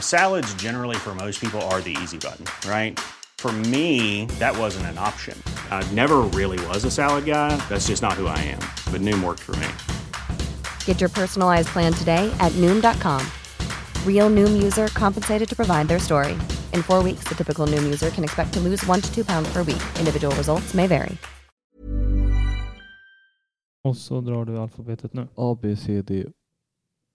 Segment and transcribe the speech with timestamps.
[0.00, 3.00] Salads, generally, for most people, are the easy button, right?
[3.38, 5.36] For me, that wasn't an option.
[5.68, 7.56] I never really was a salad guy.
[7.68, 8.60] That's just not who I am.
[8.92, 9.66] But Noom worked for me.
[10.84, 13.26] Get your personalized plan today at Noom.com.
[14.06, 16.34] Real Noom user compensated to provide their story.
[16.72, 19.52] In four weeks, the typical Noom user can expect to lose one to two pounds
[19.52, 19.82] per week.
[19.98, 21.18] Individual results may vary.
[23.84, 25.28] Och så drar du alfabetet nu.
[25.36, 26.24] A, B, C, D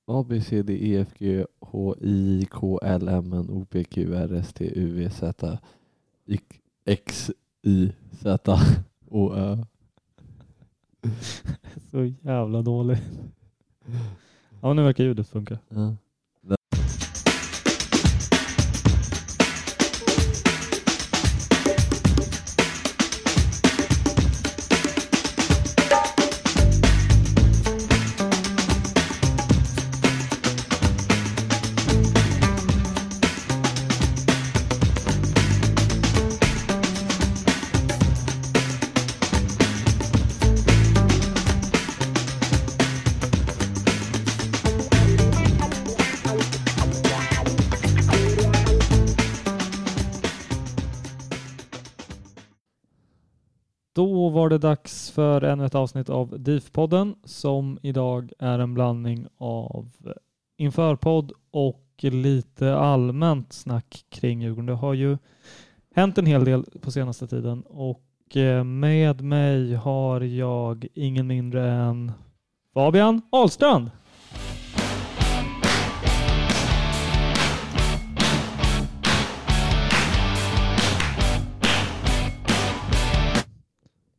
[0.07, 3.83] A, B, C, D, E, F, G, H, I, K, L, M, N, O, P,
[3.83, 5.33] Q, R, S, T, U, V, Z,
[6.25, 6.39] Y,
[6.85, 7.31] X,
[7.63, 8.25] Y, Z,
[9.09, 9.57] O, Ö.
[11.91, 12.97] Så jävla dålig.
[14.61, 15.59] Ja, nu verkar ljudet funka.
[15.69, 15.95] Ja.
[54.57, 59.89] Det dags för ännu ett avsnitt av DIF-podden som idag är en blandning av
[60.57, 64.65] införpodd och lite allmänt snack kring Djurgården.
[64.65, 65.17] Det har ju
[65.95, 71.71] hänt en hel del på senaste tiden och eh, med mig har jag ingen mindre
[71.71, 72.11] än
[72.73, 73.91] Fabian Ahlstrand.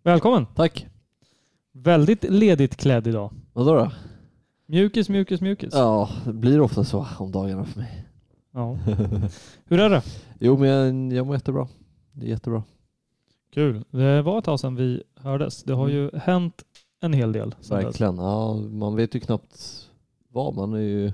[0.08, 0.46] Välkommen!
[0.54, 0.86] Tack.
[1.72, 3.30] Väldigt ledigt klädd idag.
[3.52, 3.90] Vadå då?
[4.66, 5.74] Mjukis, mjukis, mjukis.
[5.74, 8.04] Ja, det blir ofta så om dagarna för mig.
[8.52, 8.72] Ja.
[9.64, 10.02] Hur är det?
[10.40, 11.68] Jo, men jag, jag mår jättebra.
[12.12, 12.62] Det är jättebra.
[13.54, 13.84] Kul.
[13.90, 15.62] Det var ett tag sedan vi hördes.
[15.62, 16.64] Det har ju hänt
[17.00, 17.54] en hel del.
[17.60, 17.86] sedan dess.
[17.86, 18.16] Verkligen.
[18.16, 19.88] Ja, man vet ju knappt
[20.28, 20.54] vad.
[20.54, 21.12] Man är ju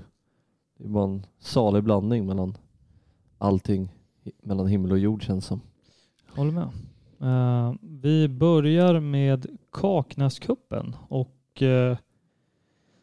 [0.77, 2.57] det är bara en salig blandning mellan
[3.37, 3.91] allting
[4.43, 5.61] mellan himmel och jord känns som.
[6.35, 6.69] Håller med.
[7.21, 11.97] Eh, vi börjar med Kaknäskuppen och uh,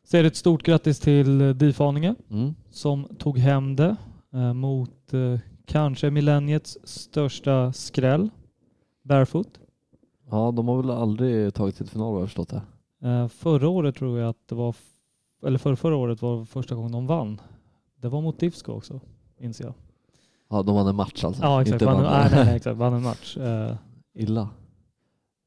[0.05, 2.55] säger ett stort grattis till DIF Mm.
[2.71, 3.97] som tog hem det
[4.33, 8.31] eh, mot eh, kanske millenniets största skräll,
[9.03, 9.61] Barefoot.
[10.31, 12.63] Ja, de har väl aldrig tagit sig till final vad jag förstått det.
[13.09, 14.75] Eh, förra året tror jag att det var,
[15.47, 17.41] eller för förra året var första gången de vann.
[17.97, 19.01] Det var mot Diffsko också,
[19.39, 19.75] inser jag.
[20.51, 21.43] Ja, de vann en match alltså.
[21.43, 21.73] Ja, exakt.
[21.73, 22.77] Inte Vann, vann- nej, nej, nej, exakt.
[22.77, 23.37] vann en match.
[24.15, 24.49] Illa.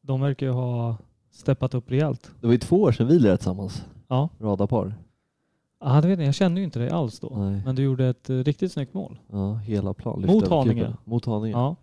[0.02, 0.98] de verkar ju ha
[1.31, 2.31] steppat upp rejält.
[2.42, 3.86] Det var ju två år sedan vi lirade tillsammans.
[4.08, 4.94] Ja, Radarpar.
[5.80, 6.28] ah, det vet jag.
[6.28, 7.34] jag kände ju inte dig alls då.
[7.38, 7.62] Nej.
[7.66, 9.20] Men du gjorde ett eh, riktigt snyggt mål.
[9.31, 10.22] Ja, hela plan.
[10.28, 10.81] Mot över Haninge.
[10.81, 10.98] kuben.
[11.03, 11.58] Mot Haninge.
[11.58, 11.76] Ja.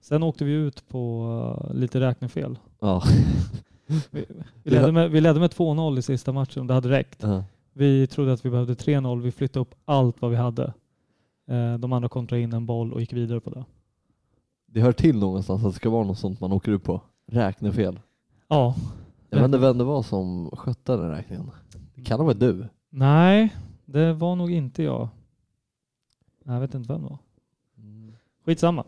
[0.00, 1.24] Sen åkte vi ut på
[1.70, 2.58] eh, lite räknefel.
[2.80, 3.02] Ja.
[4.10, 4.24] Vi,
[4.62, 6.66] vi, ledde med, vi ledde med 2-0 i sista matchen.
[6.66, 7.22] Det hade räckt.
[7.22, 7.44] Ja.
[7.72, 9.20] Vi trodde att vi behövde 3-0.
[9.22, 10.72] Vi flyttade upp allt vad vi hade.
[11.48, 13.64] Eh, De andra kontrade in en boll och gick vidare på det.
[14.72, 17.00] Det hör till någonstans att det ska vara något sånt man åker upp på.
[17.26, 18.00] Räknefel.
[18.48, 18.74] Ja.
[19.30, 21.50] Jag vet inte vem det var som skötte den räkningen.
[21.94, 22.68] Det kan ha varit du.
[22.90, 23.54] Nej,
[23.84, 25.08] det var nog inte jag.
[26.44, 27.18] Jag vet inte vem det var.
[28.44, 28.84] Skitsamma.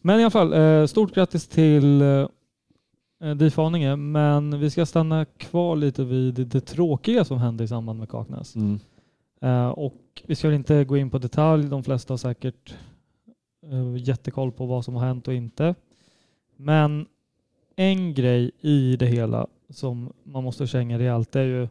[0.00, 5.24] Men i alla fall, eh, stort grattis till eh, DIF Haninge, men vi ska stanna
[5.24, 8.56] kvar lite vid det tråkiga som hände i samband med Kaknäs.
[8.56, 8.80] Mm.
[9.40, 11.68] Eh, och vi ska väl inte gå in på detalj.
[11.68, 12.76] De flesta har säkert eh,
[13.62, 15.74] Eh, jättekoll på vad som har hänt och inte.
[16.56, 17.06] Men
[17.76, 21.68] en grej i det hela som man måste känga rejält är ju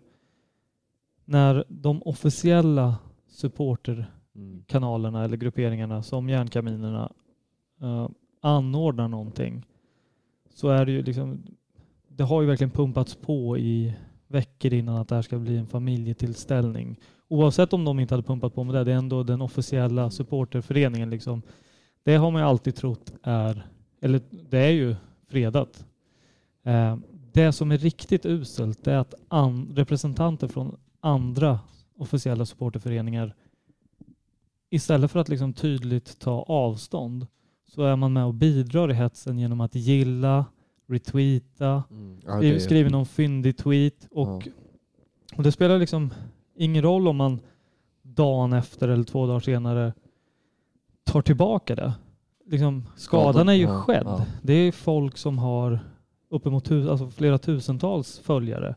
[1.26, 2.98] när de officiella
[3.28, 7.12] supporterkanalerna eller grupperingarna som Järnkaminerna
[7.82, 8.10] eh,
[8.42, 9.66] anordnar någonting
[10.54, 11.44] så är det ju liksom
[12.08, 13.94] det har ju verkligen pumpats på i
[14.28, 17.00] veckor innan att det här ska bli en familjetillställning.
[17.28, 21.10] Oavsett om de inte hade pumpat på med det, det är ändå den officiella supporterföreningen.
[21.10, 21.42] Liksom.
[22.04, 23.68] Det har man ju alltid trott är,
[24.02, 24.96] eller det är ju
[25.28, 25.86] fredat.
[26.64, 26.98] Eh,
[27.34, 31.60] det som är riktigt uselt är att an, representanter från andra
[31.98, 33.36] officiella supporterföreningar
[34.70, 37.28] istället för att liksom tydligt ta avstånd
[37.68, 40.46] så är man med och bidrar i hetsen genom att gilla,
[40.88, 42.20] retweeta, Mm.
[42.26, 44.48] Ja, det- skriver någon fyndig tweet och,
[45.36, 46.14] och det spelar liksom
[46.56, 47.40] ingen roll om man
[48.02, 49.94] dagen efter eller två dagar senare
[51.12, 51.94] tar tillbaka det.
[52.46, 54.04] Liksom, skadan Skadan, är ju ja, skedd.
[54.06, 54.26] ja.
[54.42, 55.80] Det är folk som har
[56.30, 58.76] uppemot tus, alltså flera tusentals följare.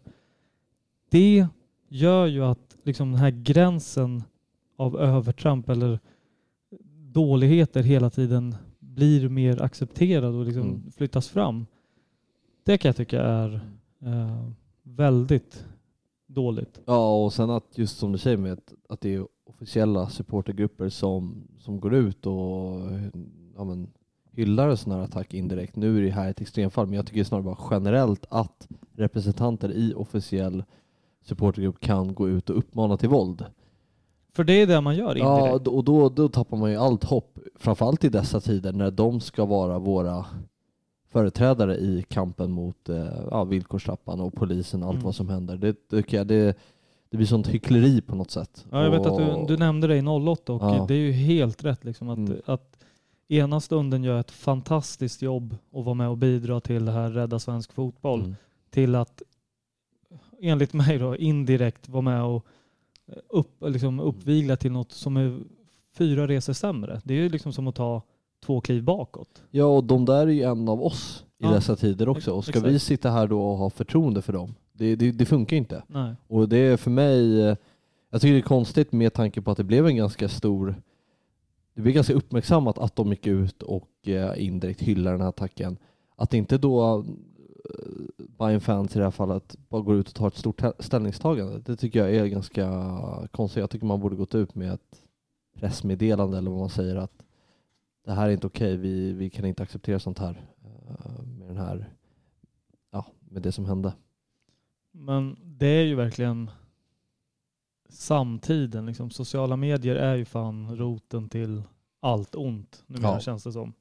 [1.10, 1.46] Det
[1.88, 4.22] gör ju att liksom den här gränsen
[4.76, 5.98] av övertramp eller
[7.12, 10.90] dåligheter hela tiden blir mer accepterad och liksom Mm.
[10.96, 11.66] flyttas fram.
[12.64, 13.54] Det kan jag tycka är
[14.02, 14.48] eh,
[14.82, 15.64] väldigt
[16.34, 16.80] dåligt.
[16.84, 21.48] Ja, och sen att just som du säger med att, det är officiella supportergrupper som,
[21.58, 22.80] som går ut och
[23.56, 23.90] ja, men,
[24.32, 25.76] hyllar en sån här attack indirekt.
[25.76, 29.94] Nu är det här ett extremfall, men jag tycker snarare bara generellt att representanter i
[29.96, 30.64] officiell
[31.24, 33.44] supportergrupp kan gå ut och uppmana till våld.
[34.34, 35.68] För det är det man gör Ja, indirekt.
[35.68, 39.44] och då, då tappar man ju allt hopp, framförallt i dessa tider när de ska
[39.44, 40.24] vara våra
[41.12, 45.04] företrädare i kampen mot eh, ja, villkorstrappan och polisen och allt Mm.
[45.04, 45.56] vad som händer.
[45.56, 46.56] Det, tycker jag, det,
[47.10, 48.66] det blir sånt hyckleri på något sätt.
[48.70, 50.84] Ja, jag vet att du, Och- du nämnde det i 08 och Ja.
[50.88, 52.40] det är ju helt rätt liksom att, Mm.
[52.46, 52.78] att
[53.28, 57.38] ena stunden gör ett fantastiskt jobb och vara med och bidra till det här Rädda
[57.38, 58.34] Svensk Fotboll Mm.
[58.70, 59.22] till att
[60.40, 62.46] enligt mig då indirekt vara med och
[63.06, 65.38] eh, upp, liksom uppvigla till något som är
[65.94, 67.00] fyra resor sämre.
[67.04, 68.02] Det är ju liksom som att ta
[68.44, 69.42] två kliv bakåt.
[69.50, 72.32] Ja, och de där är ju en av oss i Ja, dessa tider också.
[72.32, 72.66] Och ska exakt.
[72.72, 74.54] vi sitta här då och ha förtroende för dem?
[74.72, 75.82] Det, det, det funkar inte.
[75.86, 76.14] Nej.
[76.26, 77.56] Och det är för mig, eh,
[78.10, 80.74] jag tycker det är konstigt med tanke på att det blev en ganska stor,
[81.74, 85.76] det blev ganska uppmärksammat att de gick ut och eh, indirekt hyllade den här attacken.
[86.16, 87.04] Att inte då eh,
[88.38, 91.58] Bayern fans i det här fallet bara går ut och tar ett stort tä- ställningstagande.
[91.58, 92.68] Det tycker jag är ganska
[93.30, 93.60] konstigt.
[93.60, 95.02] Jag tycker man borde gått ut med ett
[95.58, 97.12] pressmeddelande eller vad man säger att
[98.04, 101.56] det här är inte okej, vi, vi kan inte acceptera sånt här eh, med den
[101.56, 101.94] här,
[102.90, 103.92] ja, med det som hände.
[104.92, 106.50] Men det är ju verkligen
[107.88, 108.86] samtiden.
[108.86, 109.10] Liksom.
[109.10, 111.62] Sociala medier är ju fan roten till
[112.00, 113.20] allt ont numera Ja.
[113.20, 113.72] känns det som.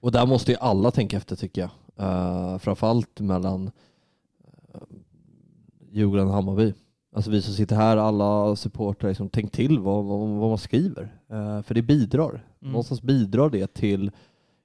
[0.00, 1.70] Och där måste ju alla tänka efter tycker jag.
[2.06, 3.70] Uh, framförallt mellan
[4.74, 4.80] uh,
[5.90, 6.74] Djurgården och Hammarby.
[7.12, 11.02] Alltså vi som sitter här, alla supportrar, liksom, tänk till vad, vad, vad man skriver.
[11.30, 12.30] Eh, för det bidrar.
[12.30, 12.72] Mm.
[12.72, 14.10] Någonstans bidrar det till,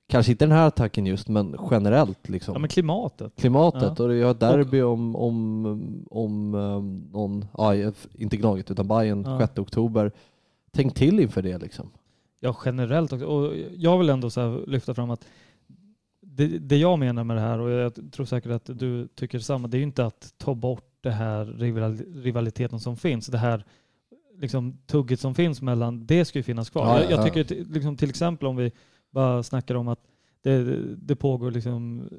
[0.07, 2.53] kanske inte den här attacken just, men generellt liksom.
[2.53, 3.35] Ja men klimatet.
[3.35, 4.05] Klimatet Ja.
[4.05, 5.65] och jag har derby om, om,
[6.09, 9.39] om um, någon, ja, inte Gnaget utan Bayern Ja.
[9.39, 10.11] 6 oktober.
[10.71, 11.89] Tänk till inför det liksom.
[12.39, 13.25] Ja generellt också.
[13.25, 14.29] Och jag vill ändå
[14.67, 15.25] lyfta fram att
[16.21, 19.67] det, det jag menar med det här och jag tror säkert att du tycker detsamma.
[19.67, 23.27] Det är ju inte att ta bort det här rival- rivaliteten som finns.
[23.27, 23.65] Det här
[24.37, 26.85] liksom tugget som finns mellan, det ska ju finnas kvar.
[26.85, 27.23] Ja, jag, jag ja.
[27.25, 28.71] tycker till- liksom, till exempel om vi
[29.11, 29.99] bara snackar om att
[30.41, 30.63] det,
[30.95, 32.09] det pågår liksom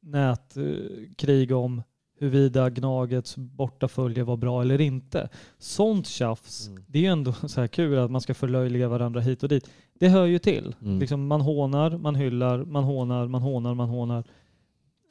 [0.00, 1.82] nätkrig om
[2.18, 5.28] huruvida Gnagets bortafölje var bra eller inte.
[5.58, 6.84] Sånt tjafs, Mm.
[6.86, 9.70] det är ju ändå så här kul att man ska förlöjliga varandra hit och dit.
[9.98, 10.74] Det hör ju till.
[10.82, 10.98] Mm.
[10.98, 14.24] Liksom man hånar, man hyllar, man hånar, man hånar, man hånar.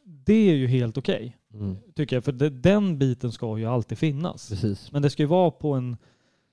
[0.03, 1.77] Det är ju helt okej, Mm.
[1.96, 2.24] tycker jag.
[2.24, 4.50] För det, den biten ska ju alltid finnas.
[4.50, 4.92] Precis.
[4.92, 5.98] Men det ska ju vara på en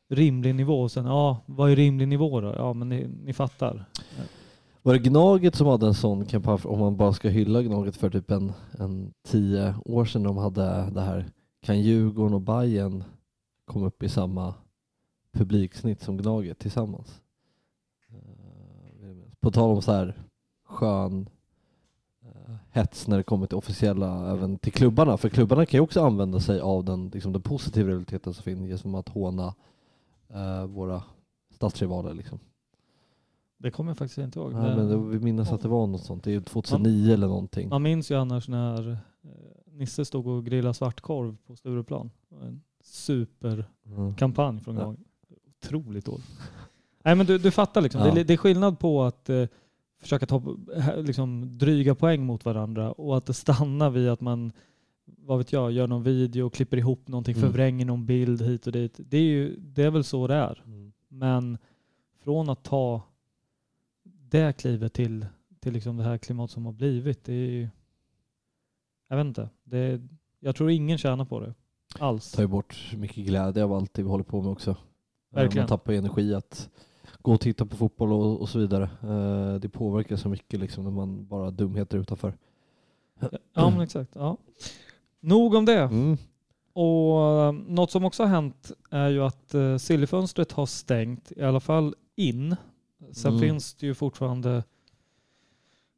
[0.09, 0.81] rimlig nivå.
[0.81, 2.55] Och sen, ja, vad är rimlig nivå då?
[2.57, 3.85] Ja, men ni, ni fattar.
[4.83, 8.11] Var det Gnaget som hade en sån kampanj, om man bara ska hylla Gnaget för
[8.11, 11.27] typ en, en tio år sedan de hade det här,
[11.63, 13.05] kan Djurgården och Bayern
[13.65, 14.55] komma upp i samma
[15.33, 17.21] publiksnitt som Gnaget tillsammans?
[18.09, 20.15] Eh, På tal om så här
[20.67, 21.29] skön
[22.75, 26.41] hets när det kommer till officiella, även till klubbarna, för klubbarna kan ju också använda
[26.41, 29.55] sig av den, liksom den positiva realiteten som finns genom att håna
[30.29, 31.03] eh, våra
[31.55, 32.39] stadsrivaler liksom.
[33.59, 34.53] Det kommer jag faktiskt inte ihåg.
[34.53, 36.25] Nej, men det, vi minns att det var något sånt.
[36.25, 37.69] Det är 2009 eller någonting.
[37.69, 38.97] Man minns ju annars när eh,
[39.73, 42.11] Nisse stod och grillade svartkorv på Stureplan.
[42.43, 44.61] En superkampanj Mm.
[44.61, 44.85] från Ja.
[44.85, 45.05] gången.
[45.63, 46.25] Otroligt dåligt.
[47.05, 48.01] Nej men du, du fattar liksom.
[48.01, 48.15] Ja.
[48.15, 49.45] Det, är, det är skillnad på att eh,
[50.01, 50.57] försöka ta
[50.97, 54.53] liksom, dryga poäng mot varandra och att det stannar vid att man
[55.07, 57.49] vad vet jag, gör någon video, klipper ihop någonting, Mm.
[57.49, 58.95] förvränger någon bild hit och dit.
[58.99, 60.63] Det är, ju, det är väl så det är.
[60.67, 60.93] Mm.
[61.09, 61.59] Men
[62.23, 63.03] från att ta
[64.03, 65.27] det klivet till,
[65.61, 67.69] till liksom det här klimat som har blivit, det är ju,
[69.09, 69.49] jag vet inte.
[69.65, 70.09] Det är,
[70.41, 71.55] jag tror ingen tjänar på det
[71.99, 72.33] alls.
[72.33, 74.77] tar ju bort mycket glädje av allt det vi håller på med också.
[75.31, 75.63] Verkligen.
[75.63, 76.71] Man tappar ju energi att
[77.25, 78.83] gå och titta på fotboll och, och så vidare.
[79.03, 82.35] Eh, Det påverkar så mycket liksom när man bara har dumheter utanför.
[83.55, 84.11] Ja men exakt.
[84.15, 84.37] Ja.
[85.21, 85.81] Nog om det.
[85.83, 86.17] Mm.
[86.73, 91.43] Och eh, något som också har hänt är ju att uh, Sillyfönstret har stängt, i
[91.43, 92.57] alla fall in.
[93.13, 93.41] Sen Mm.
[93.43, 94.65] finns det ju fortfarande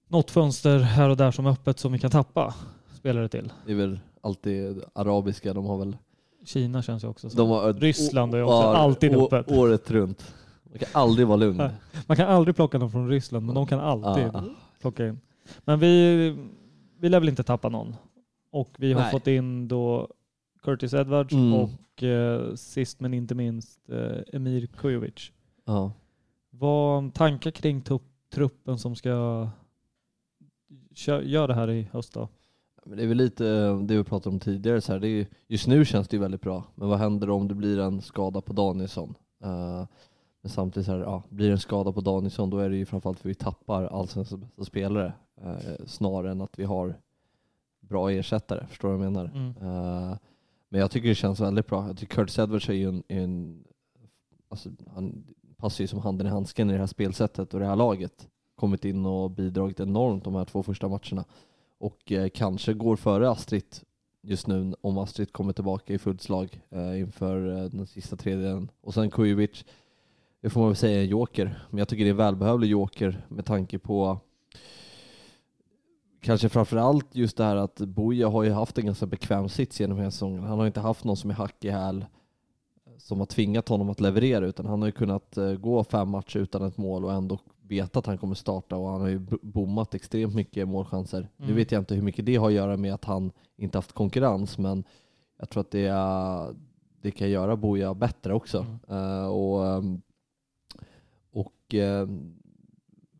[0.09, 2.55] något fönster här och där som är öppet som vi kan tappa
[2.95, 3.53] spelare till.
[3.67, 5.97] Det är väl alltid arabiska, de har väl...
[6.45, 7.37] Kina känns ju också så.
[7.37, 9.51] De har, Ryssland är ju också alltid öppet.
[9.53, 10.35] Året runt.
[10.81, 11.63] Man kan aldrig vara lugn.
[12.07, 14.45] Man kan aldrig plocka någon från Ryssland, men de kan alltid Ja.
[14.81, 15.21] plocka in.
[15.65, 16.37] Men vi,
[16.99, 17.95] vi lär väl inte tappa någon.
[18.51, 19.11] Och vi har Nej.
[19.11, 20.09] fått in då
[20.63, 21.55] Curtis Edwards Mm.
[21.55, 25.33] och eh, sist men inte minst eh, Emir Kujovic.
[25.65, 25.93] Ja.
[26.51, 27.83] Vad tankar kring
[28.35, 29.49] truppen som ska
[31.23, 32.29] göra det här i höst då?
[32.85, 34.81] Men det är väl lite eh, det vi pratade om tidigare.
[34.81, 35.01] Så här.
[35.01, 36.65] Det är, just nu känns det ju väldigt bra.
[36.75, 39.15] Men vad händer om det blir en skada på Danielsson?
[39.45, 39.85] Eh,
[40.43, 42.87] men samtidigt så här, ja, blir det en skada på Danielsson då är det ju
[42.87, 45.13] framförallt för att vi tappar allsvenskans bästa spelare.
[45.41, 46.95] eh, snarare än att vi har
[47.81, 48.67] bra ersättare.
[48.67, 49.31] Förstår du vad jag menar?
[49.35, 49.49] Mm.
[49.49, 50.17] Eh,
[50.69, 51.87] men jag tycker det känns väldigt bra.
[51.87, 53.65] Jag tycker Curtis Edwards är ju en, en
[54.49, 55.25] alltså, han
[55.57, 58.29] passar ju som handen i handsken i det här spelsättet och det här laget.
[58.55, 61.25] Kommit in och bidragit enormt de här två första matcherna.
[61.79, 63.65] Och eh, kanske går före Astrid
[64.23, 68.71] just nu om Astrid kommer tillbaka i fullt slag eh, inför eh, den sista tredjedelen.
[68.81, 69.65] Och sen Kujovic,
[70.47, 71.59] det får man väl säga en joker.
[71.71, 74.19] Men jag tycker det är en välbehövlig joker med tanke på
[76.21, 79.99] Kanske framförallt just det här att Boja har ju haft en ganska bekväm sits genom
[79.99, 80.43] hela säsongen.
[80.45, 82.05] Han har inte haft någon som är hack i häl
[82.99, 86.39] som har tvingat honom att leverera utan han har ju kunnat eh, gå fem matcher
[86.39, 89.95] utan ett mål och ändå veta att han kommer starta och han har ju bommat
[89.95, 91.29] extremt mycket målchanser.
[91.37, 91.57] Nu Mm.
[91.57, 94.59] vet jag inte hur mycket det har att göra med att han inte haft konkurrens
[94.59, 94.85] men
[95.39, 96.55] jag tror att det, är,
[97.03, 98.67] det kan göra Boja bättre också.
[99.33, 100.01] Och ehm, och
[101.75, 102.09] eh,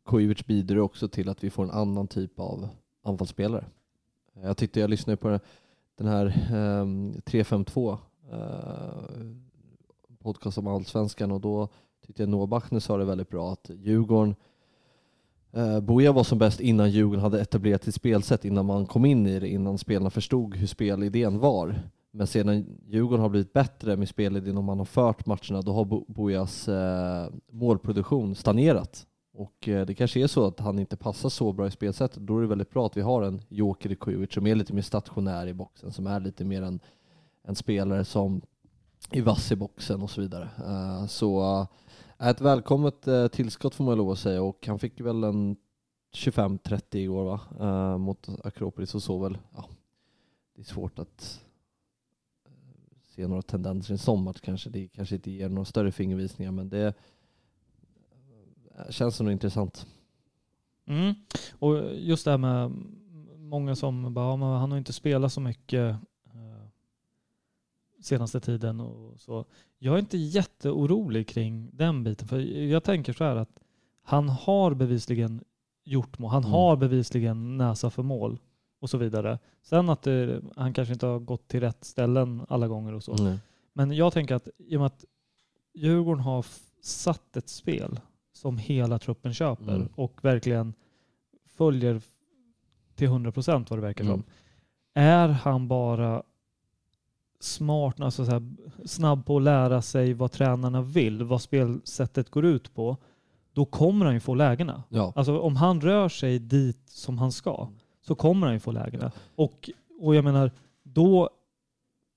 [0.07, 2.69] Kujovic bidrar också till att vi får en annan typ av
[3.03, 3.65] anfallsspelare.
[4.35, 5.39] Eh, jag tyckte jag lyssnade på
[5.97, 7.99] den här ehm, 352
[8.33, 8.79] eh,
[10.19, 11.69] podcast om allsvenskan och då
[12.07, 14.35] tyckte jag Noah Bachner sa det väldigt bra att Djurgården
[15.53, 19.27] eh, Boja var som bäst innan Djurgården hade etablerat sitt spelsätt, innan man kom in
[19.27, 21.81] i det, innan spelarna förstod hur spelidén var.
[22.17, 26.13] Men sedan Djurgården har blivit bättre med spelidén och man har fört matcherna, då har
[26.13, 29.07] Bojas eh, målproduktion stagnerat.
[29.33, 32.23] Och eh, det kanske är så att han inte passar så bra i spelsättet.
[32.23, 34.73] Då är det väldigt bra att vi har en joker i Kujovic som är lite
[34.73, 36.81] mer stationär i boxen, som är lite mer en,
[37.43, 38.41] en spelare som
[39.11, 40.49] är vass i boxen och så vidare.
[40.67, 41.41] Eh, så
[42.19, 45.57] eh, ett välkommet eh, tillskott får man lov att säga och han fick väl en
[46.15, 47.41] 25-30 igår va?
[47.61, 49.39] Eh, mot Akropolis och så väl.
[49.55, 49.65] Ja,
[50.55, 51.46] det är svårt att
[53.17, 54.71] se några tendenser i en sån match kanske.
[54.71, 56.95] Det kanske inte ger några större fingervisningar men det
[58.91, 59.87] känns som intressant.
[60.87, 61.15] Mm.
[61.59, 62.73] Och just det här med
[63.37, 65.97] många som bara, ja, han har inte spelat så mycket
[66.35, 66.67] eh,
[68.01, 69.45] senaste tiden och så.
[69.79, 72.29] Jag är inte jätteorolig kring den biten.
[72.29, 73.59] För jag tänker så här att
[74.03, 75.45] han har bevisligen
[75.85, 76.31] gjort mål.
[76.31, 76.53] Han Mm.
[76.53, 78.39] har bevisligen näsa för mål
[78.81, 79.39] och så vidare.
[79.63, 83.15] Sen att det, han kanske inte har gått till rätt ställen alla gånger och så.
[83.17, 83.37] Mm.
[83.73, 85.05] Men jag tänker att i och med att
[85.75, 86.47] Djurgården har
[86.83, 88.01] satt ett spel
[88.33, 89.89] som hela truppen köper Mm.
[89.95, 90.75] och verkligen
[91.57, 92.01] följer
[92.95, 94.15] till 100 procent vad det verkar Mm.
[94.17, 94.25] som.
[94.95, 96.23] Är han bara
[97.41, 98.55] smart, alltså så här,
[98.85, 102.97] snabb på att lära sig vad tränarna vill, vad spelsättet går ut på,
[103.53, 104.83] då kommer han ju få lägena.
[104.89, 105.13] Ja.
[105.17, 107.69] Alltså om han rör sig dit som han ska
[108.07, 109.13] så kommer han ju få lägena.
[109.35, 109.71] Och,
[110.01, 110.51] och jag menar,
[110.83, 111.31] då,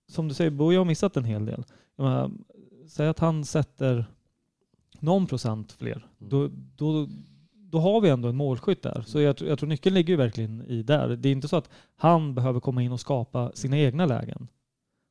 [0.08, 1.64] som du säger, Boje har missat en hel del.
[1.96, 2.32] Menar,
[2.88, 4.06] säg att han sätter
[5.00, 6.08] någon procent fler.
[6.18, 7.08] Då, då,
[7.52, 9.04] då har vi ändå en målskytt där.
[9.08, 11.08] Så jag, tror- jag tror nyckeln ligger ju verkligen i där.
[11.10, 14.48] Det är inte så att han behöver komma in och skapa sina egna lägen.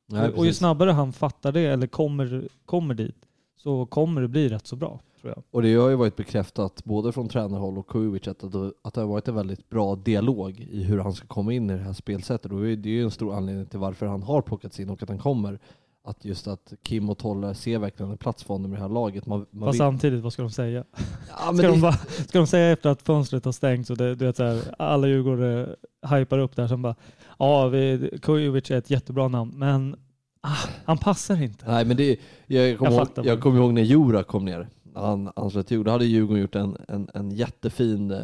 [0.07, 3.25] Nej, och, och ju snabbare han fattar det eller kommer, kommer dit
[3.63, 5.43] så kommer det bli rätt så bra, tror jag.
[5.51, 8.43] Och det har ju varit bekräftat både från tränarhåll och Kujovic att,
[8.81, 11.73] att det har varit en väldigt bra dialog i hur han ska komma in i
[11.73, 12.51] det här spelsättet.
[12.51, 15.09] Och det är ju en stor anledning till varför han har plockats in och att
[15.09, 15.59] han kommer
[16.03, 18.89] att just att Kim och Tolle ser verkligen en plats för honom i det här
[18.89, 19.25] laget.
[19.25, 20.83] Man, man Fast vill- samtidigt, vad ska de säga?
[21.29, 21.93] ja, Ska, det, de bara,
[22.27, 25.07] ska de säga efter att fönstret har stängts och det, du vet, så här, alla
[25.07, 25.75] djurgårdare
[26.09, 26.95] hypar upp där som bara
[27.39, 29.95] ja, vi, Kujovic är ett jättebra namn men
[30.41, 31.71] ah, han passar inte.
[31.71, 34.67] Nej men det, jag kommer Jag ihåg, jag kommer ihåg när Jura kom ner.
[34.95, 35.85] Han anslöt Djurgården.
[35.85, 38.19] Då hade Djurgården gjort en, en, en jättefin eh,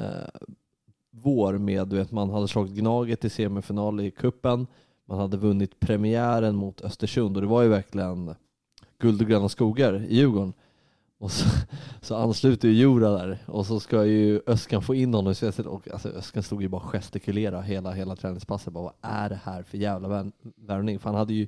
[1.12, 4.67] vår med, du vet man hade slagit Gnaget i semifinal i kuppen.
[5.07, 8.36] Man hade vunnit premiären mot Östersund och det var ju verkligen
[9.00, 10.53] guld och gröna skogar i Djurgården.
[11.17, 11.45] Och så,
[12.01, 15.60] så ansluter ju Jura där och så ska ju Öskan få in honom i spelet
[15.60, 18.74] och alltså Öskan stod ju bara och gestikulera hela, hela träningspasset.
[18.74, 21.00] Bara, vad är det här för jävla värvning?
[21.00, 21.48] För han hade ju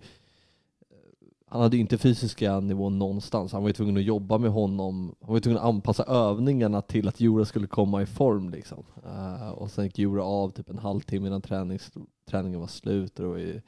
[1.50, 3.52] han hade ju inte fysiska nivån någonstans.
[3.52, 5.16] Han var ju tvungen att jobba med honom.
[5.22, 8.84] Han var ju tvungen att anpassa övningarna till att Jura skulle komma i form liksom.
[9.06, 11.92] Eh, och sen gick Jura av typ en halvtimme innan tränings,
[12.30, 13.20] träningen var slut.
[13.20, 13.62] Och det, var ju,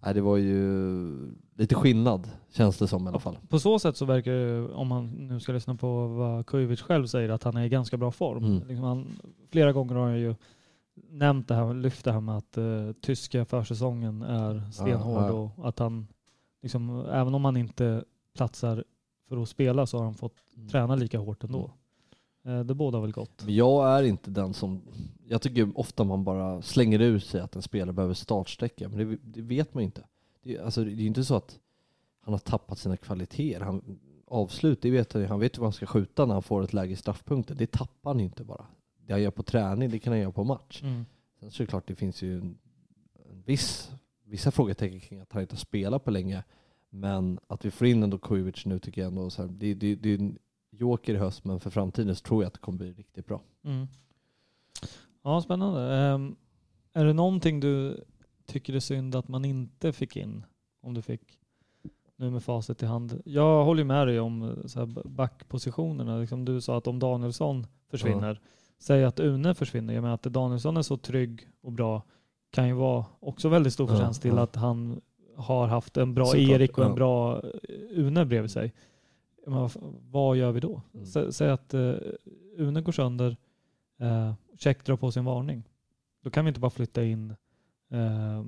[0.00, 1.12] nej, det var ju
[1.56, 3.38] lite skillnad känns det som i alla fall.
[3.48, 7.06] På så sätt så verkar det, om man nu ska lyssna på vad Kujovic själv
[7.06, 8.44] säger, att han är i ganska bra form.
[8.44, 8.68] Mm.
[8.68, 9.06] Liksom han,
[9.50, 10.34] flera gånger har han ju
[11.10, 15.52] nämnt det här, lyft det här med att eh, tyska försäsongen är stenhård Ja, ja.
[15.56, 16.06] och att han,
[16.62, 18.84] liksom, även om han inte platsar
[19.28, 20.36] för att spela så har han fått
[20.70, 21.70] träna lika hårt ändå.
[22.44, 23.44] Eh, det båda väl gott.
[23.46, 24.82] Jag är inte den som,
[25.28, 29.18] jag tycker ofta man bara slänger ur sig att en spelare behöver startsträcka, men det,
[29.22, 30.04] det vet man ju inte.
[30.42, 31.58] Det, är- alltså, det är ju inte så att
[32.20, 33.60] han har tappat sina kvaliteter.
[33.64, 35.28] Han, avslut, det vet han ju.
[35.28, 37.56] Han vet vad han ska skjuta när han får ett läge i straffpunkten.
[37.56, 38.66] Det tappar han ju inte bara.
[39.06, 40.82] Det han gör på träning, det kan han göra på match.
[40.82, 41.04] Mm.
[41.40, 42.58] Sen så är det klart, det finns ju en,
[43.30, 43.90] en viss,
[44.30, 46.44] vissa frågetecken kring att han inte har spelat på länge.
[46.90, 49.94] Men att vi får in ändå Kujovic nu tycker jag ändå så här, det, det,
[49.94, 50.38] det är en
[50.70, 53.40] joker i höst, men för framtiden så tror jag att det kommer bli riktigt bra.
[53.62, 53.86] Mm.
[55.22, 55.94] Ja, spännande.
[55.94, 56.36] Ehm,
[56.92, 58.04] är det någonting du
[58.46, 60.44] tycker är synd att man inte fick in?
[60.80, 61.38] Om du fick
[62.16, 63.22] nu med facit i hand.
[63.24, 66.18] Jag håller med dig om eh, så här backpositionerna.
[66.18, 68.40] Liksom du sa att om Danielsson försvinner,
[68.78, 69.94] säg att Une försvinner.
[69.94, 72.02] Jag menar att Danielsson är så trygg och bra
[72.50, 74.42] kan ju vara också väldigt stor förtjänst till ja.
[74.42, 75.00] att han
[75.36, 76.96] har haft en bra Såklart, Erik och en ja.
[76.96, 78.74] bra eh, Une bredvid sig.
[79.46, 79.70] Men
[80.10, 80.82] vad, gör vi då?
[80.94, 81.06] Mm.
[81.06, 81.94] Sä, säg att uh,
[82.56, 83.36] Une går sönder,
[84.00, 85.68] uh, check drar på sin varning.
[86.22, 87.34] Då kan vi inte bara flytta in
[87.90, 88.44] eh,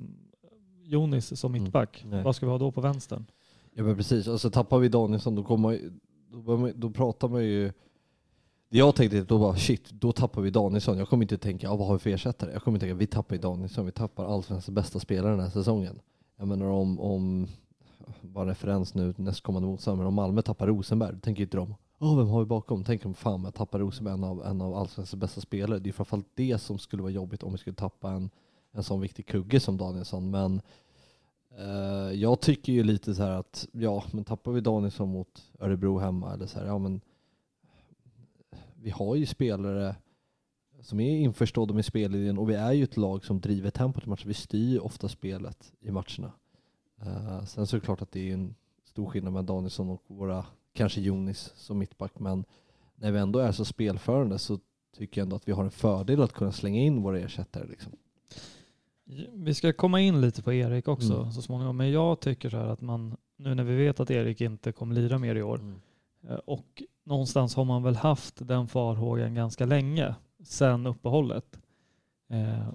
[0.83, 1.63] Jonis som Mm.
[1.63, 2.05] mittback.
[2.09, 2.23] Nej.
[2.23, 3.25] Vad ska vi ha då på vänstern?
[3.73, 5.79] Ja men precis, och så tappar vi Danielsson, då, kommer
[6.31, 7.71] då, man, då pratar man ju
[8.77, 10.97] jag tänkte då bara shit, då tappar vi Danielsson.
[10.97, 12.51] Jag kommer inte tänka, ah, vad har vi för ersättare?
[12.51, 15.99] Jag kommer tänka, vi tappar ju Danielsson, vi tappar allsvenskans bästa spelare den här säsongen.
[16.37, 17.47] Jag menar om, om
[18.21, 22.17] bara referens nu nästkommande motståndare, men om Malmö tappar Rosenberg, då tänker inte de, åh
[22.17, 22.83] vem har vi bakom?
[22.83, 25.79] Tänker de, fan jag tappar Rosenberg, en av, en av allsvenskans bästa spelare.
[25.79, 28.29] Det är framförallt det som skulle vara jobbigt om vi skulle tappa en,
[28.71, 30.31] en sån viktig kugge som Danielsson.
[30.31, 30.61] Men
[31.57, 35.99] Eh, jag tycker ju lite så här att, ja, men tappar vi Danielsson mot Örebro
[35.99, 37.01] hemma eller så här, ja men
[38.83, 39.95] vi har ju spelare
[40.81, 44.09] som är införstådda med spelidén och vi är ju ett lag som driver tempot i
[44.09, 44.27] matcher.
[44.27, 46.31] Vi styr ju ofta spelet i matcherna.
[47.01, 50.03] Eh, sen så är det klart att det är en stor skillnad med Danielsson och
[50.07, 52.45] våra, kanske Jonis som mittback, men
[52.95, 54.59] när vi ändå är så spelförande så
[54.97, 57.67] tycker jag ändå att vi har en fördel att kunna slänga in våra ersättare.
[57.67, 57.91] Liksom.
[59.33, 61.31] Vi ska komma in lite på Erik också Mm.
[61.31, 61.77] så småningom.
[61.77, 64.95] Men jag tycker så här att man, nu när vi vet att Erik inte kommer
[64.95, 65.75] lira mer i år
[66.29, 71.59] eh, och någonstans har man väl haft den farhågan ganska länge sedan uppehållet.
[72.29, 72.69] Eh,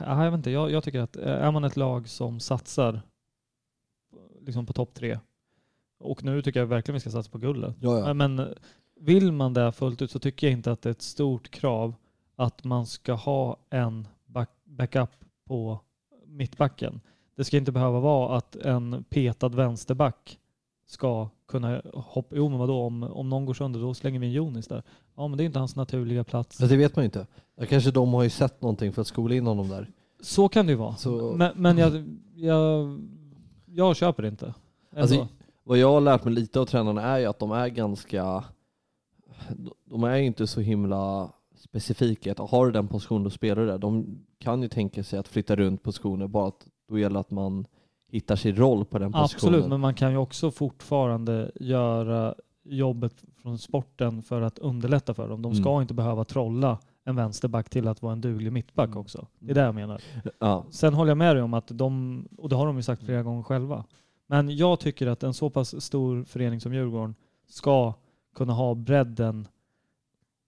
[0.00, 3.02] ja, jag, vet inte, jag, jag tycker att eh, är man ett lag som satsar
[4.40, 5.18] liksom på topp tre
[6.02, 7.76] och nu tycker jag verkligen vi ska satsa på guldet.
[7.80, 8.06] Ja, ja.
[8.06, 8.46] Ja, Men eh,
[9.00, 11.94] vill man det fullt ut så tycker jag inte att det är ett stort krav
[12.36, 15.10] att man ska ha en back, backup
[15.46, 15.80] på
[16.26, 17.00] mittbacken.
[17.36, 20.38] Det ska inte behöva vara att en petad vänsterback
[20.92, 22.36] ska kunna hoppa.
[22.36, 24.82] Jo, men vadå, om, om någon går sönder då slänger vi in Jonis där.
[25.16, 26.60] Ja, men det är inte hans naturliga plats.
[26.60, 27.26] Alltså, det vet man ju inte.
[27.68, 29.90] Kanske de har ju sett någonting för att skola in honom där.
[30.20, 30.96] Så kan det ju vara.
[30.96, 32.98] Så- Men, men jag, jag,
[33.66, 34.54] jag köper det inte.
[34.96, 35.28] Alltså,
[35.64, 38.44] Vad jag har lärt mig lite av tränarna är ju att de är ganska,
[39.84, 42.32] de är inte så himla specifika.
[42.32, 43.78] Att har du den positionen då spelar du där.
[43.78, 47.66] De kan ju tänka sig att flytta runt positioner bara att då gäller att man
[48.12, 49.54] hittar sin roll på den positionen.
[49.54, 55.28] Absolut, men man kan ju också fortfarande göra jobbet från sporten för att underlätta för
[55.28, 55.42] dem.
[55.42, 55.82] De ska Mm.
[55.82, 58.98] inte behöva trolla en vänsterback till att vara en duglig mittback Mm.
[58.98, 59.26] också.
[59.38, 60.00] Det är det jag menar.
[60.38, 60.64] Ja.
[60.70, 63.22] Sen håller jag med dig om att de, och det har de ju sagt flera
[63.22, 63.84] gånger själva,
[64.26, 67.14] men jag tycker att en så pass stor förening som Djurgården
[67.48, 67.94] ska
[68.34, 69.48] kunna ha bredden.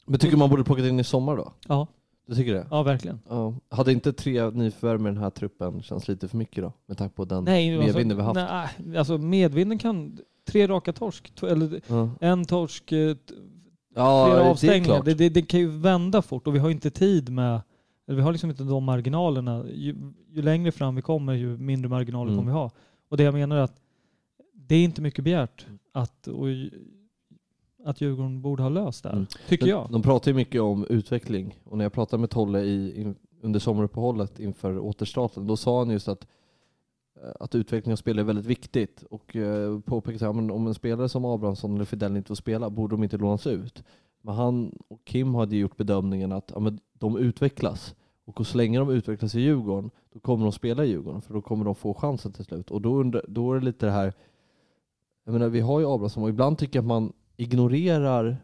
[0.07, 1.53] Men tycker man borde plockat in i sommar då?
[1.68, 1.87] Ja,
[2.26, 2.66] Du tycker det?
[2.70, 3.20] Ja, verkligen.
[3.28, 3.54] Ja.
[3.68, 6.72] Hade inte tre nyförvärv med den här truppen känns lite för mycket då?
[6.87, 8.34] Med tanke på den Nej, medvinden vi haft.
[8.34, 10.18] Nej, alltså medvinden kan...
[10.46, 13.16] Tre raka torsk, eller Ja, en torsk, eh,
[13.94, 15.02] ja flera avstängningar.
[15.04, 17.60] Det, det, det kan ju vända fort och vi har inte tid med...
[18.06, 19.64] Vi har liksom inte de marginalerna.
[19.74, 19.96] Ju,
[20.32, 22.38] ju längre fram vi kommer ju mindre marginaler Mm.
[22.40, 22.70] kommer vi ha.
[23.08, 23.76] Och det jag menar är att
[24.54, 26.46] det är inte mycket begärt att, och,
[27.85, 29.27] att Djurgården borde ha löst det här, Mm.
[29.49, 29.88] tycker jag.
[29.90, 33.61] De pratar ju mycket om utveckling och när jag pratade med Tolle i, in, under
[33.61, 36.27] sommaruppehållet inför återstarten, då sa han just att,
[37.23, 41.09] eh, att utveckling av spelare är väldigt viktigt och eh, påpekade att om en spelare
[41.09, 43.85] som Abrahamsson eller Fidel inte får spela borde de inte lånas ut.
[44.23, 47.94] Men han och Kim hade gjort bedömningen att ja, men de utvecklas
[48.25, 51.42] och så länge de utvecklas i Djurgården då kommer de spela i Djurgården för då
[51.42, 52.70] kommer de få chansen till slut.
[52.70, 54.12] Och då, undrar, då är det lite det här,
[55.25, 58.37] jag menar vi har ju Abrahamsson och ibland tycker jag att man ignorerar,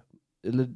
[0.43, 0.71] eller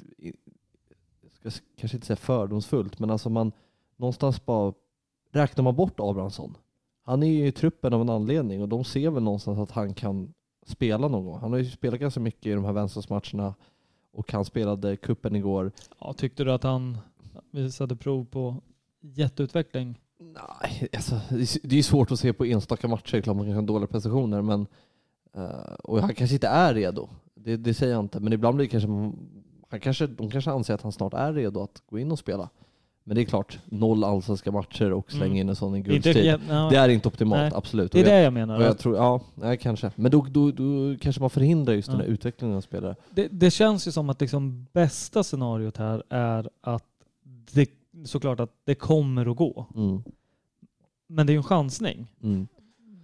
[1.32, 3.52] ska kanske inte säga fördomsfullt, men alltså man
[3.96, 4.72] någonstans bara
[5.32, 6.56] räknar man bort Abrahamsson.
[7.02, 9.94] Han är ju i truppen av en anledning och de ser väl någonstans att han
[9.94, 10.34] kan
[10.66, 11.38] spela någon gång.
[11.38, 13.54] Han har ju spelat ganska mycket i de här vänskapsmatcherna
[14.12, 15.72] och han spelade kuppen igår.
[16.00, 16.98] Ja, tyckte du att han
[17.50, 18.62] visade prov på
[19.00, 19.98] jätteutveckling?
[20.18, 23.46] Nej, alltså, det är- det är ju svårt att se på enstaka matcher, klart man
[23.46, 24.66] kan ha dåliga prestationer, men
[25.32, 27.08] eh, och han kanske inte är redo.
[27.44, 28.88] Det, det säger jag inte, men ibland blir det kanske,
[29.68, 32.48] han kanske, de kanske anser att han snart är redo att gå in och spela.
[33.06, 35.36] Men det är klart, noll allsvenska matcher och slänga Mm.
[35.36, 35.78] in en sån i
[36.48, 37.52] ja, Det är inte optimalt, Nej.
[37.54, 37.92] absolut.
[37.92, 38.56] det är det jag, menar.
[38.56, 39.90] och jag tror, ja, nej, kanske.
[39.96, 42.12] Men då, då, då kanske man förhindrar just den här Ja.
[42.12, 42.96] utvecklingen av spelare.
[43.10, 46.84] det, det känns ju som att liksom bästa scenariot här är att
[47.52, 47.70] det,
[48.04, 49.66] såklart att det kommer att gå.
[49.76, 50.02] Mm.
[51.06, 52.06] Men det är ju en chansning.
[52.22, 52.46] Mm.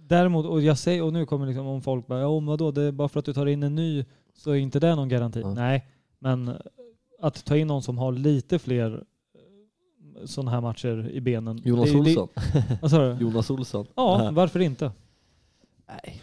[0.07, 2.91] Däremot, och jag säger, och nu kommer liksom om folk bara, ja vadå, det är
[2.91, 4.05] bara för att du tar in en ny
[4.41, 5.41] så är inte det någon garanti.
[5.41, 5.53] Ja.
[5.53, 5.87] Nej,
[6.19, 6.57] men
[7.19, 9.03] att ta in någon som har lite fler
[10.25, 11.61] sådana här matcher i benen.
[11.63, 12.29] Jonas det, Olsson.
[12.35, 13.17] Det, vad sa du?
[13.21, 13.87] Jonas Olsson.
[13.95, 14.91] Ja, varför inte?
[15.87, 16.21] Nej.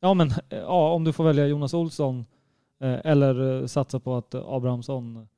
[0.00, 2.24] Ja, men ja, om du får välja Jonas Olsson
[2.80, 5.28] eh, eller eh, satsa på att Abrahamsson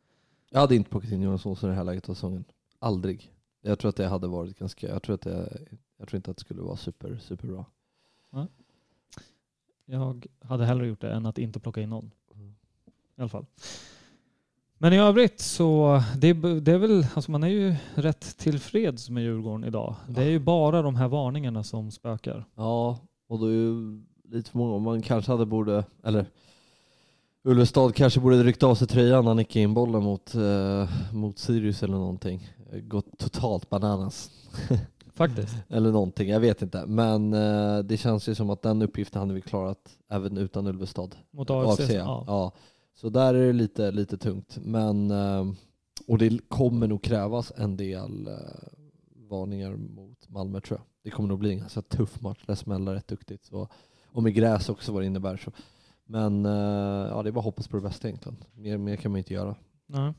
[0.51, 2.45] Jag hade inte plockat in Jonas Olsson i det här läget av säsongen.
[2.79, 3.33] Aldrig.
[3.63, 5.59] Jag tror att det hade varit ganska, jag tror att det,
[5.99, 7.65] jag tror inte att det skulle vara super, superbra.
[9.91, 12.11] Jag hade hellre gjort det än att inte plocka in någon.
[12.35, 12.55] Mm.
[13.17, 13.47] I alla fall.
[14.79, 19.11] Men i övrigt så, det, är- det är väl, alltså man är ju rätt tillfreds
[19.11, 19.95] med Djurgården idag.
[20.09, 22.45] Det är ju bara de här varningarna som spökar.
[22.55, 22.99] Ja,
[23.29, 26.27] och då är ju lite för många, man kanske hade borde, eller
[27.43, 31.39] Ulvestad kanske borde ryckt av sig tröjan när han nickade in bollen mot, eh, mot
[31.39, 32.49] Sirius eller någonting.
[32.83, 34.31] Gått totalt bananas.
[35.21, 35.57] Faktiskt.
[35.69, 36.87] Eller någonting, jag vet inte.
[36.87, 41.17] Men eh, det känns ju som att den uppgiften hade vi klarat även utan Ulvestad.
[41.31, 41.81] Mot AFC.
[41.81, 41.95] ja.
[41.95, 42.25] ja.
[42.27, 42.53] Ja.
[42.95, 44.59] Så där är det lite, lite tungt.
[44.63, 45.53] Men, eh,
[46.07, 48.35] och det kommer nog krävas en del eh,
[49.15, 50.87] varningar mot Malmö tror jag.
[51.05, 52.43] Det kommer nog bli en ganska tuff match.
[52.47, 53.45] Det smäller rätt duktigt.
[53.45, 53.69] Så,
[54.13, 55.37] och med gräs också vad det innebär.
[55.37, 55.51] Så.
[56.05, 58.39] Men eh, ja, det är bara att hoppas på det bästa egentligen.
[58.53, 59.55] Mer, mer kan man inte göra.
[59.87, 60.13] Nej.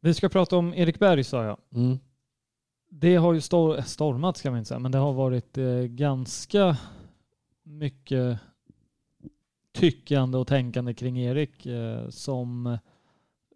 [0.00, 1.58] Vi ska prata om Erik Berg sa jag.
[1.74, 1.98] Mm.
[2.90, 6.76] Det har ju stor, stormat ska man inte säga, men det har varit eh, ganska
[7.62, 8.40] mycket
[9.72, 12.78] tyckande och tänkande kring Erik eh, som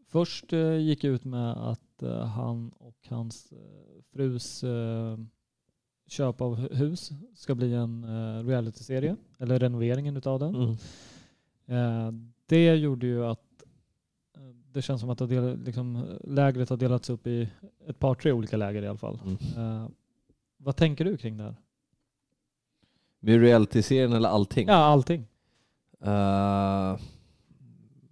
[0.09, 1.81] först eh, gick ut med att
[2.35, 3.53] han och hans
[4.13, 4.65] frus
[6.07, 8.07] köp av hu- hus ska bli en
[8.47, 10.77] realityserie, eller renoveringen utav den.
[11.67, 12.33] Mm.
[12.47, 13.52] Det gjorde ju att
[14.73, 17.49] det känns som att del, liksom, lägret har delats upp i
[17.89, 19.19] ett par, tre olika läger i alla fall.
[19.25, 19.37] Mm.
[19.83, 19.89] Eh,
[20.57, 21.57] vad tänker du kring det här?
[23.21, 24.69] Med reality-serien eller allting?
[24.69, 25.27] Ja, allting.
[26.01, 26.97] Eh,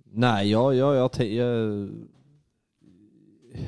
[0.04, 1.88] nej, jag, jag, jag, te- jag,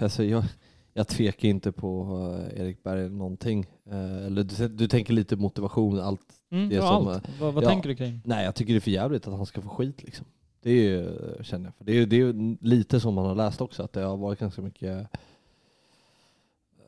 [0.00, 0.44] alltså jag,
[0.92, 2.18] jag tvekar inte på
[2.52, 3.66] eh, Erik Berg någonting.
[3.90, 6.34] Eh, eller du, du tänker lite motivation, allt.
[6.50, 7.28] Mm, Det som, allt.
[7.40, 7.68] Vad, vad ja.
[7.68, 8.20] tänker du kring?
[8.24, 10.26] Nej, jag tycker det är för jävligt att han ska få skit liksom.
[10.62, 11.74] Det är ju, känner jag.
[11.74, 14.00] För det är ju det är ju lite som man har läst också, att det
[14.00, 15.08] har varit ganska mycket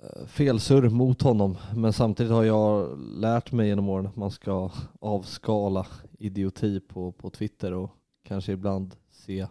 [0.03, 1.57] eh, felsurr mot honom.
[1.77, 5.87] Men samtidigt har jag lärt mig genom åren att man ska avskala
[6.19, 7.91] idioti på, på Twitter och
[8.23, 9.47] kanske ibland se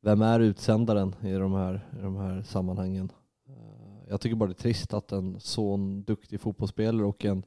[0.00, 3.12] vem är utsändaren i de här, i de här sammanhangen.
[3.48, 7.42] Eh, jag tycker bara det är trist att en sån duktig fotbollsspelare och en,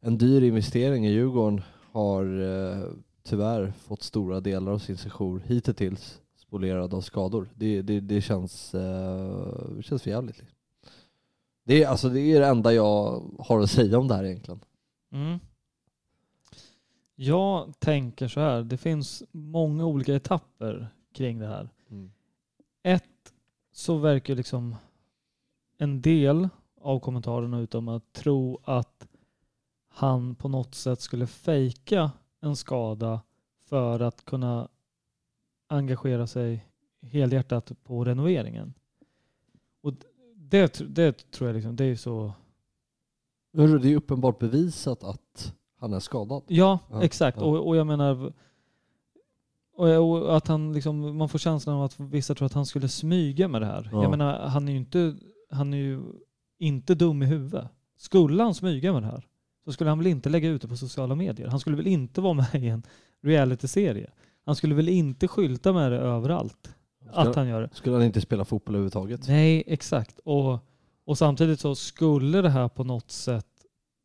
[0.00, 2.88] en dyr investering i Djurgården har eh,
[3.22, 7.48] tyvärr fått stora delar av sin sejour hittills spolierad av skador.
[7.54, 10.38] Det, det, det, känns, eh, det känns för jävligt.
[10.38, 10.56] Liksom.
[11.64, 14.60] Det, är, alltså, det är det enda jag har att säga om det här egentligen.
[15.12, 15.38] Mm.
[17.14, 21.68] Jag tänker så här, det finns många olika etapper kring det här.
[22.82, 23.32] Ett,
[23.72, 24.76] så verkar liksom
[25.78, 26.48] en del
[26.80, 29.06] av kommentarerna utom att tro att
[29.88, 32.10] han på något sätt skulle fejka
[32.42, 33.20] en skada
[33.64, 34.68] för att kunna
[35.68, 36.66] engagera sig
[37.02, 38.74] helhjärtat på renoveringen.
[39.82, 39.92] Och
[40.36, 42.32] det, det tror jag liksom, det är så...
[43.52, 46.42] Det är uppenbart bevisat att han är skadad.
[46.46, 47.38] Ja, Ja, exakt.
[47.40, 47.44] ja.
[47.44, 48.32] Och, och jag menar,
[49.76, 52.88] och, och att han liksom, man får känslan av att vissa tror att han skulle
[52.88, 53.88] smyga med det här.
[53.92, 54.02] Ja.
[54.02, 55.16] Jag menar, han är ju inte,
[55.50, 56.02] han är ju
[56.58, 57.68] inte dum i huvudet.
[57.96, 59.28] Skulle han smyga med det här
[59.64, 61.48] så skulle han väl inte lägga ut det på sociala medier.
[61.48, 62.82] Han skulle väl inte vara med i en
[63.22, 64.10] realityserie.
[64.44, 66.74] Han skulle väl inte skylta med det överallt.
[67.10, 67.70] Att han gör det.
[67.72, 69.28] Skulle han inte spela fotboll överhuvudtaget?
[69.28, 70.18] Nej, exakt.
[70.18, 70.58] Och,
[71.04, 73.46] och samtidigt så skulle det här på något sätt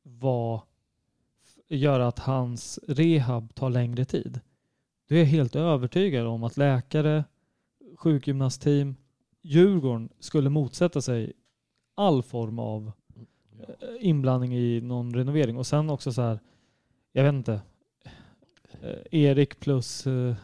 [0.04, 0.62] vara,
[1.68, 4.40] göra att hans rehab tar längre tid.
[5.10, 7.24] Då är jag helt övertygad om att läkare,
[7.98, 8.96] sjukgymnastteam,
[9.42, 11.34] Djurgården skulle motsätta sig
[11.96, 12.92] all form av
[14.00, 15.58] inblandning i någon renovering.
[15.58, 16.40] Och sen också så här,
[17.12, 17.62] jag vet inte,
[18.82, 20.36] eh, Erik plus eh,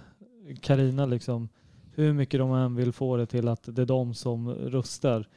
[0.61, 1.49] Karina liksom,
[1.95, 5.27] hur mycket de än vill få det till att det är de som rustar.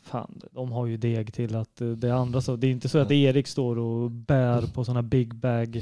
[0.00, 2.56] Fan, de har ju deg till att eh, det är andra så.
[2.56, 5.80] Det är inte så att Erik står och bär på sådana big bag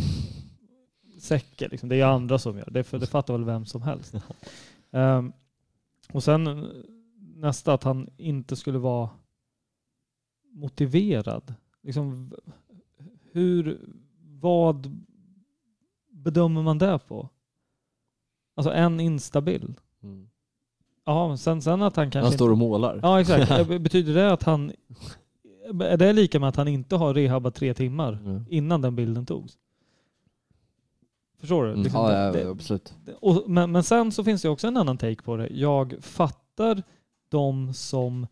[1.18, 1.68] säckar.
[1.68, 1.88] Liksom.
[1.88, 2.84] Det är andra som gör det.
[2.84, 4.14] För det fattar väl vem som helst.
[4.90, 5.32] Ehm,
[6.12, 6.64] och sen eh,
[7.36, 9.08] nästa att han inte skulle vara
[10.50, 11.54] motiverad.
[11.82, 12.32] Liksom,
[13.32, 13.80] hur,
[14.40, 15.00] vad
[16.10, 17.28] bedömer man det på?
[18.54, 19.74] Alltså en instabil.
[20.02, 20.28] Mm.
[21.04, 22.58] Ja, sen, sen att han kanske Han står och inte...
[22.68, 23.00] målar.
[23.02, 23.68] Ja, exakt.
[23.80, 24.72] Betyder det att han...
[25.82, 28.44] Är det lika med att han inte har rehabbat tre timmar Mm.
[28.50, 29.58] innan den bilden togs?
[31.38, 31.70] Förstår du?
[31.70, 31.82] Mm.
[31.82, 32.94] Liksom Ja, det- ja, det- absolut.
[33.20, 35.48] och, men, men sen så finns det också en annan take på det.
[35.48, 36.82] Jag fattar
[37.28, 38.26] de som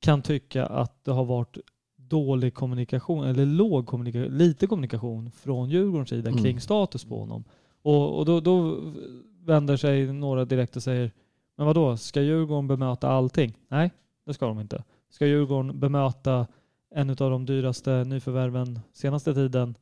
[0.00, 1.58] kan tycka att det har varit
[1.96, 6.42] dålig kommunikation eller låg kommunikation, lite kommunikation från Djurgårdens sida Mm.
[6.42, 7.44] kring status på honom.
[7.82, 8.80] Och, och då, då
[9.44, 11.10] vänder sig några direkt och säger
[11.56, 11.96] men vad då?
[11.96, 13.54] ska Djurgården bemöta allting?
[13.68, 13.90] Nej,
[14.26, 14.84] det ska de inte.
[15.10, 16.46] Ska Djurgården bemöta
[16.94, 19.74] en av de dyraste nyförvärven senaste tiden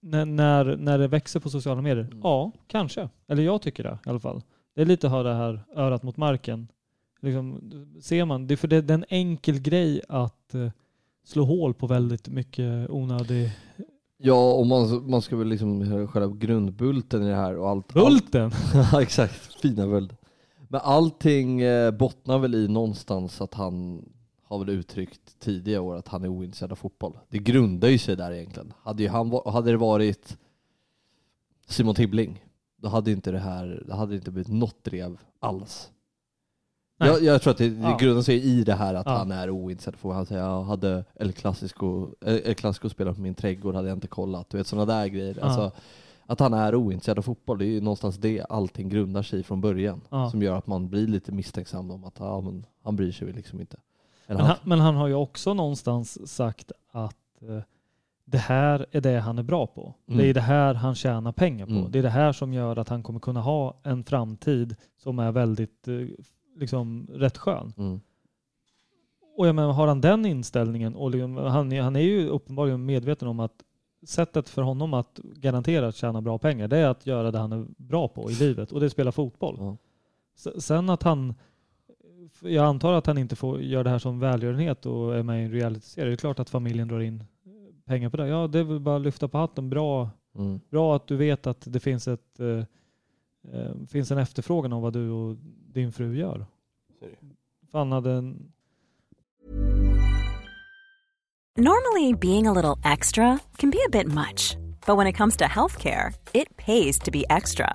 [0.00, 2.04] när, när, när det växer på sociala medier?
[2.04, 2.20] Mm.
[2.22, 3.08] Ja, kanske.
[3.26, 4.42] Eller jag tycker det i alla fall.
[4.74, 6.68] Det är lite att ha det här örat mot marken.
[7.20, 7.60] Liksom,
[8.00, 10.70] ser man, det är för det, det är en enkel grej att eh,
[11.24, 13.50] slå hål på väldigt mycket onödig...
[14.22, 17.94] Ja, och man, man ska väl liksom själva grundbulten i det här och allt.
[17.94, 18.50] Bulten!
[18.92, 19.60] ja, exakt.
[19.60, 20.12] Fina bult.
[20.68, 24.04] Men allting eh, bottnar väl i någonstans att han
[24.42, 27.18] har väl uttryckt tidigare år att han är ointresserad av fotboll.
[27.28, 28.72] Det grundar ju sig där egentligen.
[28.82, 30.38] Hade, ju han, hade det varit
[31.66, 32.44] Simon Tibbling,
[32.76, 35.90] då hade inte det här, det hade inte blivit något drev alls.
[37.06, 39.12] Jag, jag tror att det, det grundar sig i det här att Ja.
[39.16, 40.14] han är ointresserad fotboll.
[40.16, 43.96] Han säger jag hade El Clasico, eh, El Clasico spelat på min trädgård hade jag
[43.96, 44.50] inte kollat.
[44.50, 45.36] Du vet sådana där grejer.
[45.40, 45.46] Ja.
[45.46, 45.70] Alltså,
[46.26, 49.42] att han är ointresserad av fotboll, det är ju någonstans det allting grundar sig i
[49.42, 50.00] från början.
[50.10, 50.30] Ja.
[50.30, 53.60] Som gör att man blir lite misstänksam om att ja, men han bryr sig liksom
[53.60, 53.76] inte.
[54.26, 57.58] Men han, men han har ju också någonstans sagt att eh,
[58.24, 59.94] det här är det han är bra på.
[60.06, 60.32] Det är Mm.
[60.34, 61.72] det här han tjänar pengar på.
[61.72, 61.90] Mm.
[61.90, 65.32] Det är det här som gör att han kommer kunna ha en framtid som är
[65.32, 65.94] väldigt eh,
[66.60, 67.72] liksom, rätt skön.
[67.76, 68.00] mm.
[69.36, 72.86] Och jag menar, har han den inställningen och liksom, han, är- han är ju uppenbarligen
[72.86, 73.52] medveten om att
[74.06, 77.52] sättet för honom att garantera att tjäna bra pengar det är att göra det han
[77.52, 79.76] är bra på i livet och det är att spela fotboll.
[80.36, 81.34] S- Sen att han,
[82.42, 85.44] jag antar att han inte får göra det här som välgörenhet och är med i
[85.44, 86.08] en realityserie.
[86.08, 87.24] Det är klart att familjen drar in
[87.84, 88.28] pengar på det.
[88.28, 89.70] Ja, det är väl bara att lyfta på hatten.
[89.70, 90.60] Bra, Mm.
[90.70, 92.64] bra att du vet att det finns, ett, eh,
[93.54, 95.36] eh, finns en efterfrågan av vad du och
[95.72, 96.46] din fru gör.
[97.72, 98.52] Fan hade en,
[101.56, 104.56] Normally, being a little extra can be a bit much,
[104.86, 107.74] but when it comes to healthcare, it pays to be extra.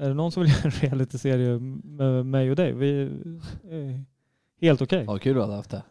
[0.00, 2.72] Är det någon som vill göra en realityserie med mig och dig?
[2.72, 3.00] Vi
[3.70, 4.04] är
[4.60, 5.04] helt okej.
[5.06, 5.82] Ja, kul du hade haft det.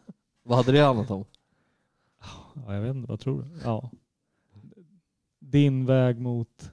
[0.42, 1.24] Vad hade det handlat om?
[2.66, 3.60] Ja, jag vet inte, vad tror du?
[3.64, 3.90] Ja.
[5.40, 6.72] Din väg mot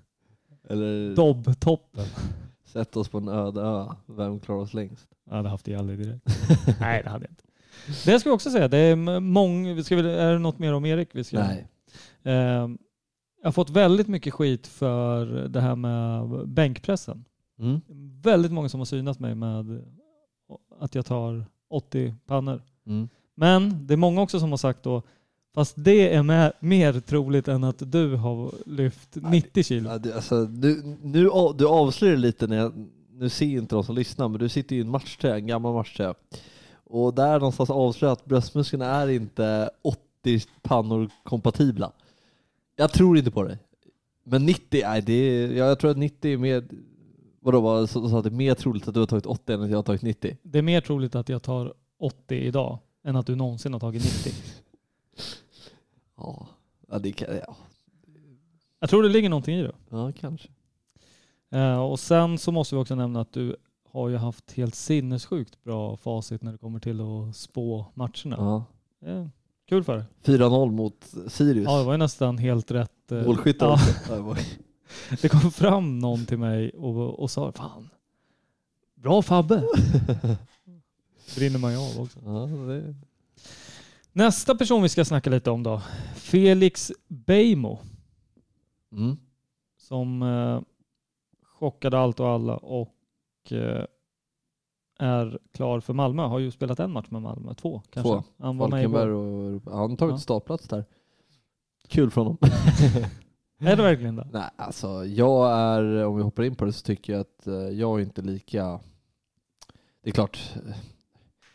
[0.69, 2.05] Eller Dobbtoppen.
[2.65, 3.85] sätta oss på en öde ö.
[4.05, 5.07] Vem klarar oss längst?
[5.29, 6.25] Jag hade haft det aldrig direkt.
[6.79, 7.43] Nej, det hade jag inte.
[8.05, 8.67] Det ska jag också säga.
[8.67, 11.09] Det är många, ska vi, är det något mer om Erik?
[11.11, 11.67] Vi ska, Nej.
[12.23, 12.33] Eh,
[13.41, 17.25] jag har fått väldigt mycket skit för det här med bänkpressen.
[17.59, 17.81] Mm.
[18.21, 19.81] Väldigt många som har synat mig med
[20.79, 22.61] att jag tar 80 pannor.
[22.85, 23.09] Mm.
[23.35, 25.01] Men det är många också som har sagt då,
[25.53, 29.89] fast det är med, mer troligt än att du har lyft 90 kilo.
[29.89, 34.27] Ja, alltså, du, nu, du avslöjar lite när jag, nu ser inte de som lyssnar,
[34.27, 36.13] men du sitter i en matchtröja, en gammal matchtröja.
[36.83, 41.91] Och där någonstans avslöjar att bröstmusklerna är inte 80 pannor kompatibla.
[42.75, 43.57] Jag tror inte på det.
[44.23, 46.63] Men 90, nej, det är, ja, jag tror att 90 är mer,
[47.47, 49.61] vadå, vad så, så att det är mer troligt att du har tagit 80 än
[49.61, 50.37] att jag har tagit 90?
[50.43, 54.03] Det är mer troligt att jag tar 80 idag än att du någonsin har tagit
[54.03, 54.33] 90.
[56.17, 56.47] Ja,
[56.89, 57.55] ja det kan, ja,
[58.79, 59.75] Jag tror det ligger någonting i det.
[59.89, 60.49] ja kanske.
[61.51, 63.55] Eh, och sen så måste vi också nämna att du
[63.89, 68.35] har ju haft helt sinnessjukt bra facit när det kommer till att spå matcherna.
[68.37, 68.65] Ja.
[69.09, 69.27] Eh,
[69.69, 70.05] kul för dig.
[70.23, 71.65] 4-0 mot Sirius.
[71.65, 73.11] Ja, det var ju nästan helt rätt.
[73.11, 73.17] eh.
[73.59, 73.79] Ja,
[75.21, 77.89] det kom fram någon till mig och, och sa fan,
[78.95, 79.63] bra Fabbe.
[81.35, 82.19] brinner man ju av också.
[82.25, 82.95] Ja, det,
[84.11, 85.81] Nästa person vi ska snacka lite om då.
[86.15, 87.79] Felix Beijmo
[88.91, 89.17] mm.
[89.77, 90.61] som eh,
[91.43, 92.95] chockade allt och alla och
[93.51, 93.85] eh,
[94.99, 96.23] är klar för Malmö.
[96.23, 98.09] Har ju spelat en match med Malmö, två kanske.
[98.13, 98.23] Två.
[98.37, 100.17] Han var med i Falkenberg och han har tagit Ja.
[100.17, 100.85] startplats där.
[101.87, 102.37] Kul för honom.
[103.59, 104.27] Är det verkligen det?
[104.31, 107.53] Nej, alltså jag är, om vi hoppar in på det så tycker jag att eh,
[107.53, 108.79] jag är inte lika,
[110.01, 110.77] det är klart, eh,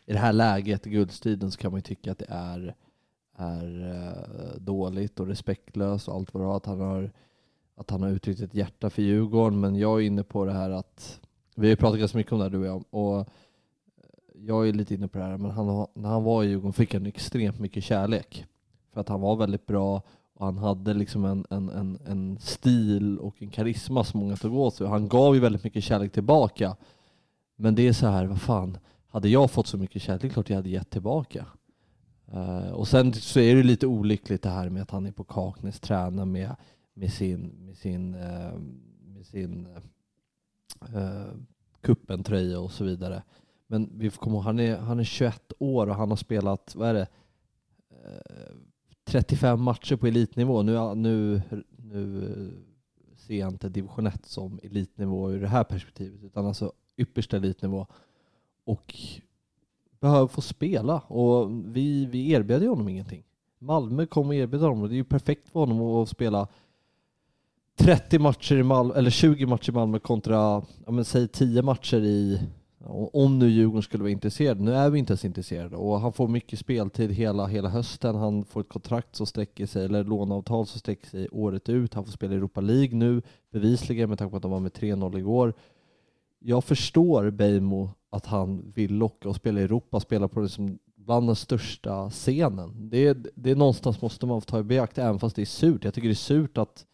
[0.06, 2.74] i det här läget, i guldstriden, så kan man ju tycka att det är,
[3.36, 7.10] är eh, dåligt och respektlöst och allt vad det har, att han har,
[7.74, 10.70] att han har uttryckt ett hjärta för Djurgården, men jag är inne på det här
[10.70, 11.20] att,
[11.54, 13.28] vi har ju pratat ganska mycket om det här du och jag, och
[14.34, 16.94] jag är lite inne på det här, men han, när han var i Djurgården fick
[16.94, 18.46] han extremt mycket kärlek.
[18.92, 20.02] För att han var väldigt bra
[20.34, 24.54] och han hade liksom en, en, en, en stil och en karisma som många tog
[24.54, 24.86] åt sig.
[24.86, 26.76] Han gav ju väldigt mycket kärlek tillbaka.
[27.56, 30.32] Men det är så här, vad fan, hade jag fått så mycket kärlek, det är
[30.32, 31.46] klart jag hade gett tillbaka.
[32.34, 35.24] Uh, och sen så är det lite olyckligt det här med att han är på
[35.24, 36.56] Kaknäs, tränar med,
[36.94, 38.58] med sin, med sin, uh,
[39.04, 39.66] med sin
[40.94, 41.34] uh,
[41.80, 43.22] kuppentröja och så vidare.
[43.66, 46.74] Men vi får komma ihåg, han är, han är 21 år och han har spelat,
[46.74, 47.08] vad är det,
[47.92, 48.56] uh,
[49.04, 50.62] 35 matcher på elitnivå.
[50.62, 51.42] Nu, nu,
[51.76, 56.72] nu eh, ser jag inte division 1 som elitnivå ur det här perspektivet, utan alltså
[56.96, 57.86] yppersta elitnivå.
[58.64, 58.94] Och
[60.00, 60.98] behöver få spela.
[60.98, 63.24] Och vi, vi erbjöd ju honom ingenting.
[63.58, 66.48] Malmö kom och erbjöd honom och det är ju perfekt för honom att spela
[67.76, 72.00] 30 matcher i Malmö, eller 20 matcher i Malmö kontra, ja men säg 10 matcher
[72.00, 72.40] i,
[73.12, 74.60] om nu Djurgården skulle vara intresserad.
[74.60, 78.14] Nu är vi inte ens intresserade och han får mycket speltid hela, hela hösten.
[78.14, 81.94] Han får ett kontrakt som sträcker sig, eller låneavtal som sträcker sig året ut.
[81.94, 84.72] Han får spela i Europa League nu, bevisligen med tanke på att de var med
[84.72, 85.54] 3-0 igår.
[86.38, 91.28] Jag förstår Beijmo att han vill locka och spela i Europa, spela på liksom bland
[91.28, 92.90] den största scenen.
[92.90, 95.46] Det är, det är någonstans måste man få ta i beakt, även fast det är
[95.46, 95.84] surt.
[95.84, 96.86] Jag tycker det är surt att,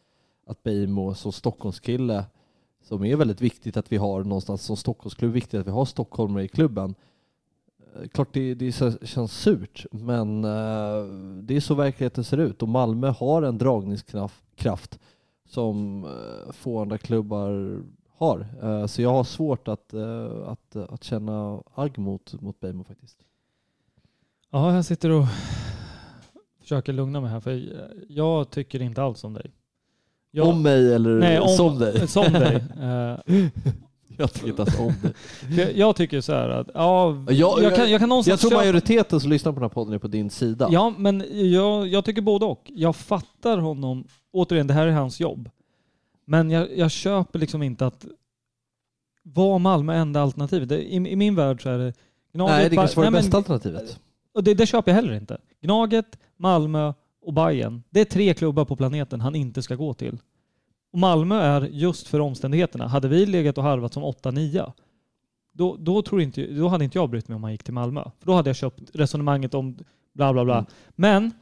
[0.46, 2.24] att Beijmo som Stockholmskille,
[2.88, 6.44] som är väldigt viktigt att vi har någonstans som Stockholmsklubb, viktigt att vi har stockholmare
[6.44, 6.94] i klubben.
[7.96, 8.72] Eh, klart det, det
[9.02, 11.04] känns surt, men eh,
[11.42, 14.98] det är så verkligheten ser ut och Malmö har en dragningskraft
[15.48, 18.86] som eh, få andra klubbar har.
[18.86, 19.94] Så jag har svårt att,
[20.46, 23.18] att, att känna agg mot, mot Beijmo faktiskt.
[24.50, 25.24] Ja, jag sitter och
[26.60, 29.52] försöker lugna mig här för jag tycker inte alls om dig.
[30.30, 32.08] Jag, Om mig eller nej, om, som dig?
[32.08, 32.64] Som dig.
[32.80, 33.46] Eh,
[34.20, 35.12] Jag tycker inte ens om dig.
[35.58, 38.60] jag, jag tycker så här att, ja, Jag- jag, kan, jag kan någonstans Jag tror
[38.60, 40.68] majoriteten som lyssnar på den här podden är på din sida.
[40.70, 42.62] Ja, men jag, jag tycker både och.
[42.74, 45.50] Jag fattar honom, återigen, det här är hans jobb.
[46.26, 48.06] Men jag, jag köper liksom inte att
[49.22, 50.72] var Malmö enda alternativet?
[50.72, 51.92] I, I min värld så är det
[52.32, 53.98] Gnaget, Nej, det kanske var det bästa alternativet.
[54.34, 55.38] Och det, det köper jag heller inte.
[55.60, 56.92] Gnaget, Malmö
[57.28, 57.82] och Bayern.
[57.90, 60.18] Det är tre klubbar på planeten han inte ska gå till.
[60.92, 62.88] Och Malmö är just för omständigheterna.
[62.88, 64.72] Hade vi legat och harvat som 8-9
[65.52, 68.02] då, då, tror inte, då hade inte jag brytt mig om han gick till Malmö.
[68.18, 69.78] För då hade jag köpt resonemanget om
[70.12, 70.58] bla bla bla.
[70.58, 70.66] Mm.
[70.94, 71.32] Men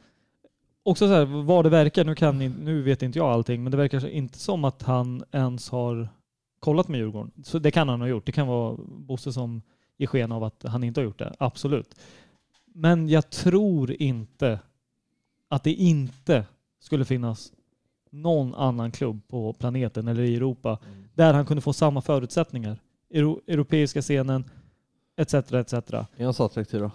[0.83, 3.77] också så här, vad det verkar, nu, kan, nu vet inte jag allting, men det
[3.77, 6.09] verkar inte som att han ens har
[6.59, 7.31] kollat med Djurgården.
[7.43, 8.25] Så det kan han ha gjort.
[8.25, 9.61] Det kan vara Bosse som
[9.97, 11.35] ger sken av att han inte har gjort det.
[11.39, 11.95] Absolut.
[12.65, 14.59] Men jag tror inte
[15.49, 16.45] att det inte
[16.79, 17.51] skulle finnas
[18.11, 20.77] någon annan klubb på planeten eller i Europa
[21.13, 22.79] där han kunde få samma förutsättningar.
[23.13, 24.43] Euro, europeiska scenen
[25.17, 25.33] etc.
[25.33, 25.73] etc.
[25.73, 26.91] Är han så attraktiv då?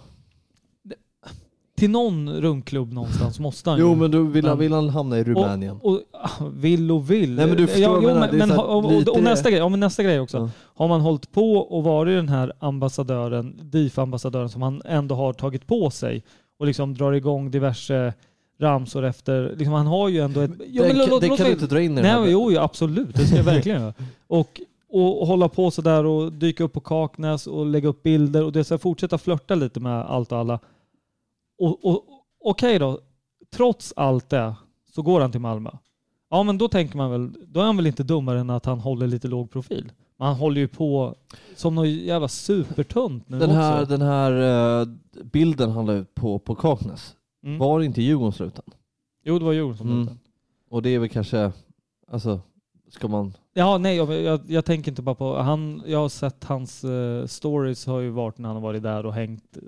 [1.75, 3.95] Till någon rungklubb någonstans måste han Jo ju.
[3.95, 5.79] men då vill han, Men- vill han hamna i Rumänien.
[5.81, 6.01] Och, och,
[6.63, 7.35] vill och vill.
[7.35, 9.79] Nej, men du förstår jag jo, men, men, och, och, och, nästa grej, ja, men
[9.79, 10.37] nästa grej också.
[10.37, 10.49] Ja.
[10.55, 15.67] Har man hållit på och varit den här ambassadören, DIF-ambassadören som han ändå har tagit
[15.67, 16.23] på sig
[16.59, 18.13] och liksom drar igång diverse
[18.63, 20.51] ramsor efter, liksom han har ju ändå ett...
[20.67, 22.19] Jo, det men låt- det låt kan mig- du inte dra in i den här
[22.21, 23.15] Nej, jo, jo, absolut.
[23.15, 23.93] Det ska jag verkligen göra.
[24.27, 28.51] Och, och, hålla på sådär och dyka upp på Kaknäs och lägga upp bilder och
[28.51, 30.59] det ska fortsätta flörta lite med allt och alla.
[31.59, 32.03] Och, och,
[32.45, 32.99] Okej då,
[33.55, 34.53] trots allt det
[34.95, 35.69] så går han till Malmö.
[36.29, 38.79] Ja, men då tänker man väl, då är han väl inte dummare än att han
[38.79, 39.91] håller lite låg profil.
[40.17, 41.15] Men han håller ju på
[41.55, 43.97] som något jävla supertunt nu Den här, också.
[43.97, 44.31] den här
[44.81, 44.87] eh,
[45.23, 47.57] bilden han la ut på, på Kaknäs, Mm.
[47.57, 48.63] var inte Djurgården sluten?
[49.23, 50.19] Jo, det var Djurgården som Mm.
[50.69, 51.51] Och det är väl kanske,
[52.11, 52.39] alltså,
[52.89, 53.33] ska man...
[53.53, 55.37] Ja, nej, jag, jag, jag tänker inte bara på...
[55.37, 59.05] Han, jag har sett hans eh, stories har ju varit när han har varit där
[59.05, 59.63] och hängt eh,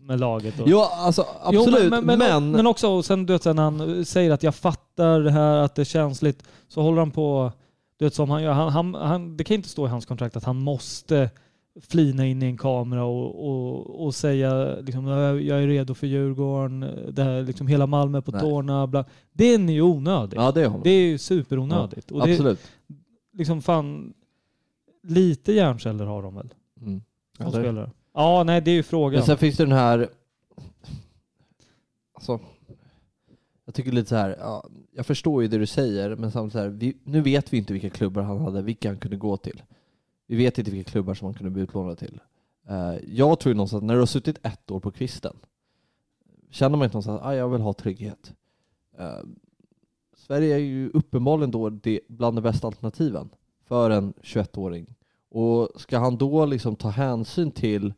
[0.00, 0.60] med laget.
[0.60, 2.04] Och, Jo, alltså Jo, absolut, men...
[2.04, 5.56] men, men, men också sen, du vet, sen han säger att jag fattar det här,
[5.56, 7.52] att det är känsligt, så håller han på,
[7.96, 8.52] du vet som han gör.
[8.52, 11.30] Han, han, han, det kan inte stå i hans kontrakt att han måste
[11.80, 16.80] flina in i en kamera och, och, och säga liksom, jag är redo för Djurgården,
[17.10, 18.40] det här, liksom, hela Malmö på Nej.
[18.40, 18.86] tårna.
[18.86, 19.04] Bla.
[19.32, 20.36] Den är ju onödig.
[20.36, 20.80] ja, det är.
[20.84, 22.10] Det är ju superonödigt.
[22.10, 22.60] och det, absolut.
[23.32, 24.14] liksom fan,
[25.02, 26.54] lite hjärnceller har de väl?
[26.80, 27.02] Mm.
[27.36, 27.90] Som spelare.
[28.14, 29.18] Ja, nej det är ju frågan.
[29.18, 30.08] Men sen finns det den här...
[32.14, 32.40] Alltså,
[33.64, 36.58] jag tycker lite så här, ja, jag förstår ju det du säger, men samtidigt så
[36.58, 39.62] här, vi, nu vet vi inte vilka klubbar han hade, vilka han kunde gå till.
[40.26, 42.20] Vi vet inte vilka klubbar som han kunde bli utlånad till.
[42.68, 45.36] Eh, jag tror ju någonstans att när du har suttit ett år på kvisten,
[46.50, 48.34] känner man inte någonstans att ah, jag vill ha trygghet.
[48.98, 49.20] Eh,
[50.16, 53.28] Sverige är ju uppenbarligen då det, bland de bästa alternativen
[53.64, 54.94] för en 21-åring.
[55.30, 57.94] Och ska han då liksom ta hänsyn till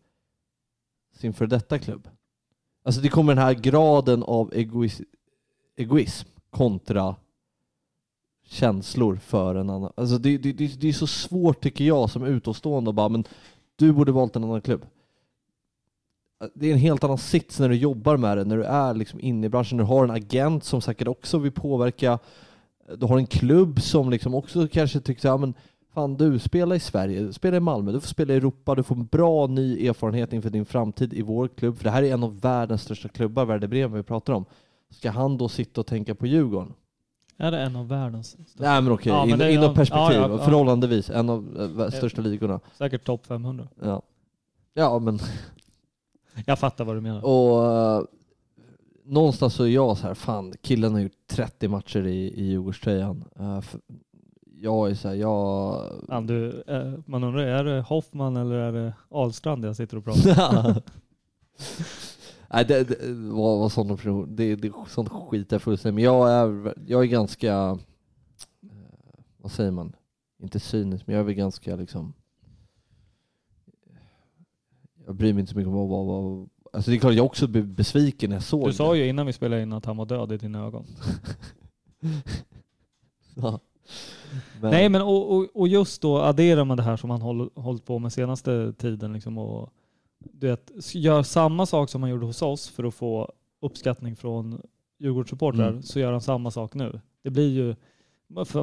[1.12, 2.09] sin för detta klubb.
[2.83, 5.05] Alltså det kommer den här graden av egoism,
[5.76, 7.16] egoism kontra
[8.49, 9.92] känslor för en annan.
[9.96, 13.24] Alltså det, det, det, det är så svårt tycker jag som utomstående att bara, men
[13.76, 14.86] du borde valt en annan klubb.
[16.55, 19.20] Det är en helt annan sits när du jobbar med det, när du är liksom
[19.20, 22.18] inne i branschen, när du har en agent som säkert också vill påverka,
[22.96, 25.55] du har en klubb som liksom också kanske tycker så men
[25.94, 28.94] fan du, spela i Sverige, spela i Malmö, du får spela i Europa, du får
[28.94, 32.22] en bra ny erfarenhet inför din framtid i vår klubb, för det här är en
[32.22, 34.44] av världens största klubbar, Werder Bremen vi pratar om.
[34.90, 36.74] Ska han då sitta och tänka på Djurgården?
[37.41, 38.62] Är det en av världens största?
[38.62, 40.39] Nej men okej, Ja, men in, det är- inom perspektiv, ja, ja, ja.
[40.45, 42.61] förhållandevis, en av äh, största ligorna.
[42.78, 43.68] Säkert topp 500.
[43.82, 44.03] Ja.
[44.74, 45.18] ja men,
[46.47, 47.24] Jag fattar vad du menar.
[47.24, 48.03] och eh,
[49.05, 53.24] någonstans så är jag så här, fan killen har gjort 30 matcher i, i Djurgårdströjan.
[53.62, 53.80] För,
[54.61, 55.82] jag är så här, jag...
[56.09, 60.05] Fan, du, eh, man undrar, är det Hoffman eller är det Ahlstrand jag sitter och
[60.05, 60.74] pratar om?
[62.51, 64.36] Nej, det, det var, var sån person.
[64.36, 65.94] Det, det, sånt skit är fullständigt.
[65.94, 67.78] Men jag är, jag är ganska,
[68.62, 69.92] eh, vad säger man?
[70.42, 72.12] Inte cynisk, men jag är väl ganska liksom,
[75.07, 77.46] jag bryr mig inte så mycket om vad, vad Alltså det är klart jag också
[77.46, 78.99] blev besviken när jag såg Du sa det.
[78.99, 80.86] ju innan vi spelade in att han var död i dina ögon.
[83.40, 83.61] Ja.
[84.61, 87.51] Men, Nej men och, och, och just då adderar man det här som han håll,
[87.55, 89.72] hållit på med senaste tiden liksom och
[90.33, 94.62] du vet, gör samma sak som han gjorde hos oss för att få uppskattning från
[94.99, 95.83] Djurgårdssupportrar Mm.
[95.83, 97.01] så gör han samma sak nu.
[97.22, 97.74] Det blir ju,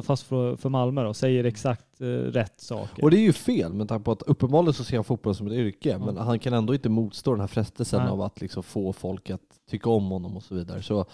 [0.02, 3.04] fast för, för Malmö då, säger exakt eh, rätt saker.
[3.04, 5.46] Och det är ju fel med tanke på att uppenbarligen så ser han fotboll som
[5.46, 6.16] ett yrke, men Mm.
[6.26, 8.10] han kan ändå inte motstå den här frestelsen Nej.
[8.10, 9.40] av att liksom få folk att
[9.70, 10.82] tycka om honom och så vidare.
[10.82, 11.04] Så,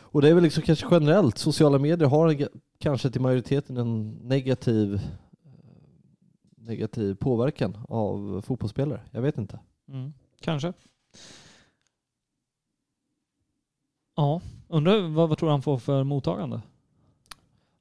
[0.00, 5.00] och det är väl liksom kanske generellt, sociala medier har kanske till majoriteten en negativ,
[6.68, 9.00] negativ påverkan av fotbollsspelare.
[9.10, 9.58] Jag vet inte.
[9.88, 10.72] Mm, kanske.
[14.16, 16.60] Ja, undrar vad, vad tror han får för mottagande?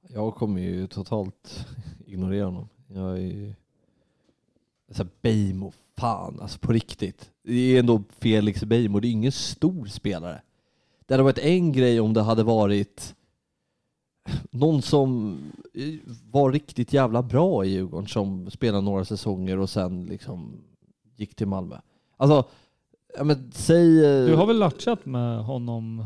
[0.10, 1.68] Jag kommer ju totalt
[2.06, 2.70] ignorera honom.
[2.88, 3.54] Jag är ju...
[4.88, 7.32] Alltså Beijmo, fan alltså på riktigt.
[7.44, 10.42] Det är ändå Felix Beijmo, det är ingen stor spelare.
[11.06, 13.16] Det hade varit en grej om det hade varit
[14.52, 15.38] någon som
[16.32, 20.58] var riktigt jävla bra i Djurgården som spelade några säsonger och sen liksom
[21.16, 21.76] gick till Malmö.
[22.18, 22.50] Alltså,
[23.18, 23.88] ja men säg...
[24.28, 26.04] Du har väl latchat med honom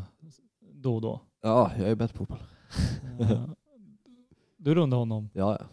[0.59, 1.21] då och då?
[1.41, 2.39] Ja, jag är bättre på fotboll.
[3.19, 3.43] Eh,
[4.57, 5.29] Du rundar honom.
[5.33, 5.65] Ja, ja.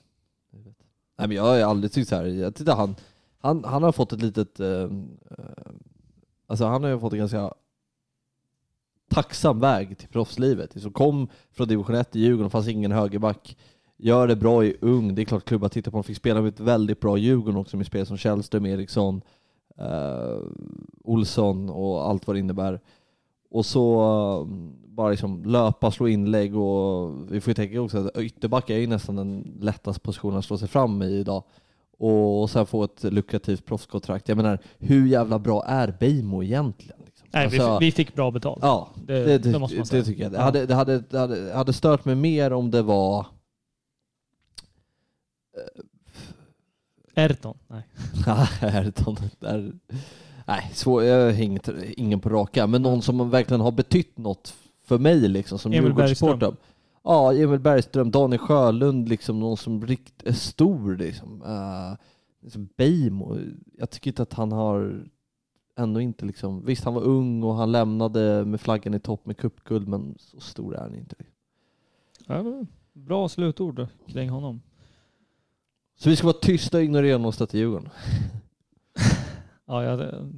[0.52, 0.76] Jag vet.
[1.18, 2.26] Nej men jag har aldrig tyckt så här.
[2.26, 2.94] Jag tyckte han,
[3.38, 4.88] han, han har fått ett litet, eh, eh,
[6.46, 7.54] alltså han har ju fått en ganska
[9.08, 10.82] tacksam väg till proffslivet.
[10.82, 13.56] Så kom från division 1 i Djurgården, fanns ingen högerback.
[13.96, 16.04] Gör det bra i ung, det är klart klubbar tittar på honom.
[16.04, 19.22] Fick spela med ett väldigt bra Djurgården också med spel som Källström, Eriksson,
[19.78, 20.38] eh,
[21.04, 22.80] Olsson och allt vad det innebär.
[23.50, 24.46] Och så eh,
[24.88, 28.86] bara liksom löpa, slå inlägg och vi får ju tänka också att ytterback är ju
[28.86, 31.42] nästan den lättaste positionen att slå sig fram i idag.
[31.98, 34.28] Och sen få ett lukrativt proffskontrakt.
[34.28, 36.98] Jag menar, hur jävla bra är Beijmo egentligen?
[37.30, 38.58] Nej, Alltså, vi, vi fick bra betalt.
[38.62, 40.02] Ja, Det- det, det det, måste man det, säga.
[40.04, 40.32] tycker jag.
[40.32, 43.26] Det hade, det, hade, det hade, hade stört mig mer om det var...
[47.14, 47.58] Ayrton?
[47.68, 47.82] Nej.
[48.74, 49.72] Ayrton, där,
[50.46, 54.54] nej, svår, jag har inget, ingen på raka, men någon som verkligen har betytt något
[54.84, 56.56] för mig liksom, som Emil Djurgårdssupporter.
[57.04, 61.42] Ja, Emil Bergström, Daniel Sjölund, liksom någon som rikt, är stor liksom.
[61.42, 61.96] Uh,
[62.42, 63.38] liksom Beijmo,
[63.78, 65.04] jag tycker inte att han har
[65.78, 69.36] ändå inte liksom, visst han var ung och han lämnade med flaggan i topp med
[69.36, 71.16] cupguld, men så stor är han inte.
[72.26, 72.44] Ja,
[72.92, 74.62] bra slutord kring honom.
[75.96, 77.88] Så vi ska vara tysta och ignorera honom och stötta Djurgården.
[79.70, 80.32] Ja, ja det,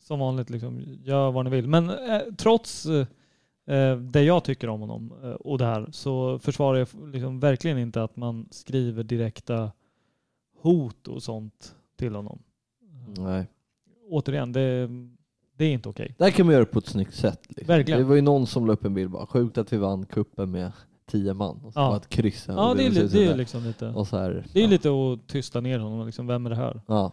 [0.00, 1.68] som vanligt liksom, gör vad ni vill.
[1.68, 6.78] Men eh, trots eh, det jag tycker om honom eh, och det här så försvarar
[6.78, 9.72] jag liksom verkligen inte att man skriver direkta
[10.60, 12.42] hot och sånt till honom.
[13.18, 13.46] Nej.
[14.08, 14.88] Återigen, det,
[15.56, 16.14] det är inte okej.
[16.18, 17.40] Det här kan man göra på ett snyggt sätt.
[17.48, 17.66] Liksom.
[17.66, 18.00] Verkligen.
[18.00, 20.50] Det var ju någon som la upp en bild bara, sjukt att vi vann kuppen
[20.50, 20.72] med
[21.06, 21.56] tio man.
[21.64, 21.88] Och så Ja.
[21.88, 22.46] bara ett kryss.
[22.48, 22.54] här.
[22.54, 24.68] Ja, det är, li- det är liksom lite, Och så här, det är ja.
[24.70, 26.06] lite att tysta ner honom.
[26.06, 26.80] Liksom, vem är det här?
[26.86, 27.12] Ja,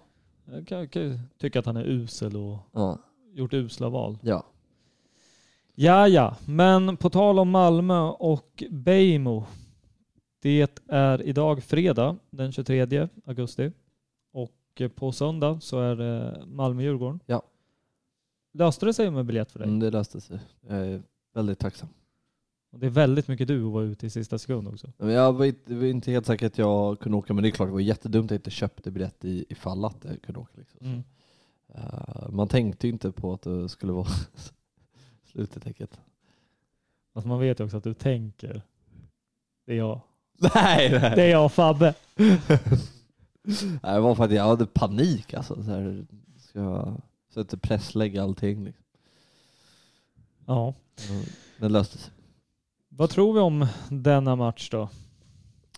[0.52, 2.98] Jag kan, kan tycka att han är usel och ja,
[3.34, 4.18] gjort usla val.
[4.22, 4.44] ja.
[5.76, 9.46] Ja, ja, men på tal om Malmö och Beijmo.
[10.42, 13.72] Det är idag fredag den 23 augusti
[14.34, 14.52] och
[14.90, 17.20] på söndag så är det Malmö-Djurgården.
[17.26, 17.42] Ja.
[18.54, 19.68] Löste det sig med biljett för dig?
[19.68, 20.40] Mm, det löste sig.
[20.68, 21.02] Jag är
[21.34, 21.90] väldigt tacksam.
[22.72, 24.92] Och det är väldigt mycket du vara ute i sista sekund också.
[24.98, 27.70] Jag var inte, var inte helt säker att jag kunde åka, men det är klart
[27.70, 30.52] det var jättedumt att jag inte köpte biljett i, ifall att jag kunde åka.
[30.58, 30.80] Liksom.
[30.88, 31.04] Mm.
[31.74, 34.08] Eh, man tänkte ju inte på att det skulle vara
[35.26, 35.64] slutet.
[35.64, 36.00] tänket.
[37.14, 38.62] Alltså man vet ju också att du tänker.
[39.66, 40.02] Det är jag.
[40.56, 41.16] Nej, nej.
[41.16, 41.94] Det är jag och Fabbe.
[43.84, 45.64] Nej, det var för att jag hade panik alltså.
[45.64, 46.06] Så här,
[46.38, 47.02] ska jag
[47.34, 48.64] så att presslägga allting.
[48.64, 48.84] Liksom.
[50.46, 50.74] Ja.
[51.60, 52.14] Det löste sig.
[52.89, 54.89] Vad tror vi om denna match då?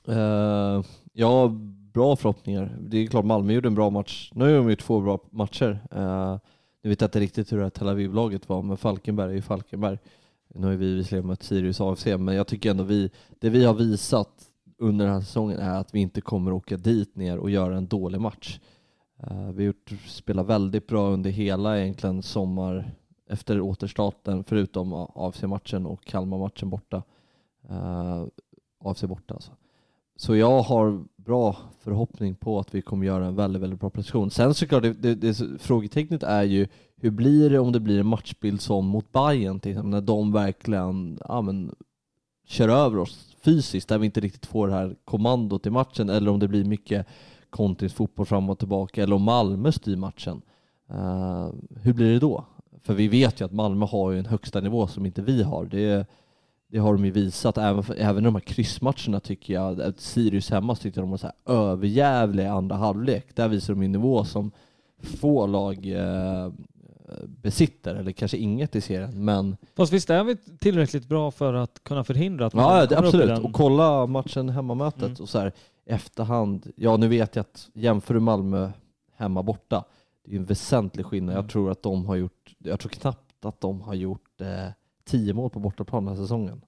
[0.10, 1.48] Uh, ja,
[1.94, 2.78] bra förhoppningar.
[2.80, 4.32] Det är klart Malmö gjorde en bra match.
[4.34, 5.80] Nu har de gjort två bra matcher.
[5.96, 6.38] Uh,
[6.82, 9.42] nu vet jag inte riktigt hur det här Tel Aviv-laget var, men Falkenberg är ju
[9.42, 9.98] Falkenberg.
[10.48, 13.74] Nu har vi visserligen mött Sirius AFC, men jag tycker ändå vi, det vi har
[13.74, 14.30] visat
[14.84, 17.88] under den här säsongen är att vi inte kommer åka dit ner och göra en
[17.88, 18.60] dålig match.
[19.18, 22.92] Eh, vi har gjort, spelat väldigt bra under hela egentligen sommar
[23.30, 27.04] efter återstarten, förutom AFC-matchen och Kalmar-matchen borta.
[27.70, 28.28] Eh, uh,
[28.80, 29.52] AFC borta alltså.
[30.16, 34.32] Så jag har bra förhoppning på att vi kommer göra en väldigt, väldigt bra prestation.
[34.32, 38.06] Sen såklart, det, det, det, frågetecknet är ju hur blir det om det blir en
[38.06, 41.76] matchbild som mot Bayern till exempel, när de verkligen ja, men,
[42.46, 46.32] kör över oss fysiskt, där vi inte riktigt får det här kommandot i matchen, eller
[46.32, 47.08] om det blir mycket
[47.50, 50.42] kontringsfotboll fram och tillbaka, eller om Malmö styr matchen.
[50.92, 51.50] Uh,
[51.82, 52.46] hur blir det då?
[52.84, 55.66] För vi vet ju att Malmö har ju en högsta nivå som inte vi har.
[55.66, 56.08] Det,
[56.68, 59.94] det har de ju visat, även, för, även i de här kryssmatcherna tycker jag.
[59.98, 63.36] Sirius hemma tyckte de var så här överjävliga i andra halvlek.
[63.36, 64.52] Där visar de en nivå som
[65.04, 66.52] få lag eh,
[67.28, 69.26] besitter, eller kanske inget i serien.
[69.26, 72.96] Men Fast visst är vi tillräckligt bra för att kunna förhindra att man ja, det,
[72.96, 73.28] kommer upp i absolut.
[73.36, 73.46] den?
[73.46, 75.16] Och kolla matchen hemmamötet Mm.
[75.20, 75.52] och så här
[75.86, 76.72] efterhand.
[76.76, 78.72] Ja, nu vet jag att jämför du Malmö
[79.16, 79.84] hemma borta,
[80.26, 81.34] det är en väsentlig skillnad.
[81.34, 81.44] Mm.
[81.44, 84.48] Jag tror att de har gjort, jag tror knappt att de har gjort eh,
[85.06, 86.62] 10 mål på bortaplan den här säsongen.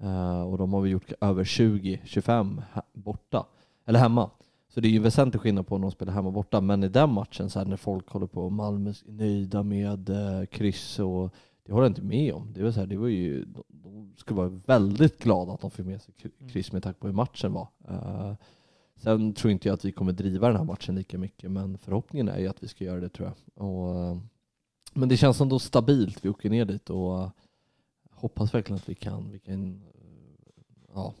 [0.00, 2.62] Eh, och de har väl gjort över 20-25
[2.92, 3.46] borta,
[3.86, 4.30] eller hemma.
[4.74, 6.60] Så det är ju en väsentlig skillnad på när de spelar hemma och borta.
[6.60, 10.46] Men i den matchen, så här, när folk håller på, Malmö är nöjda med eh,
[10.46, 12.52] kryss och det håller jag inte med om.
[12.52, 15.70] Det var, så här, det var ju, de, de skulle vara väldigt glada att de
[15.70, 16.48] fick med sig Mm.
[16.48, 17.68] kryss med tanke på hur matchen var.
[17.88, 18.34] Eh,
[18.96, 22.28] sen tror inte jag att vi kommer driva den här matchen lika mycket, men förhoppningen
[22.28, 23.68] är ju att vi ska göra det tror jag.
[23.68, 24.18] Och, eh,
[24.94, 27.30] men det känns ändå stabilt, vi åker ner dit och
[28.10, 29.90] hoppas verkligen att vi kan, vi kan eh,
[30.94, 31.14] ja,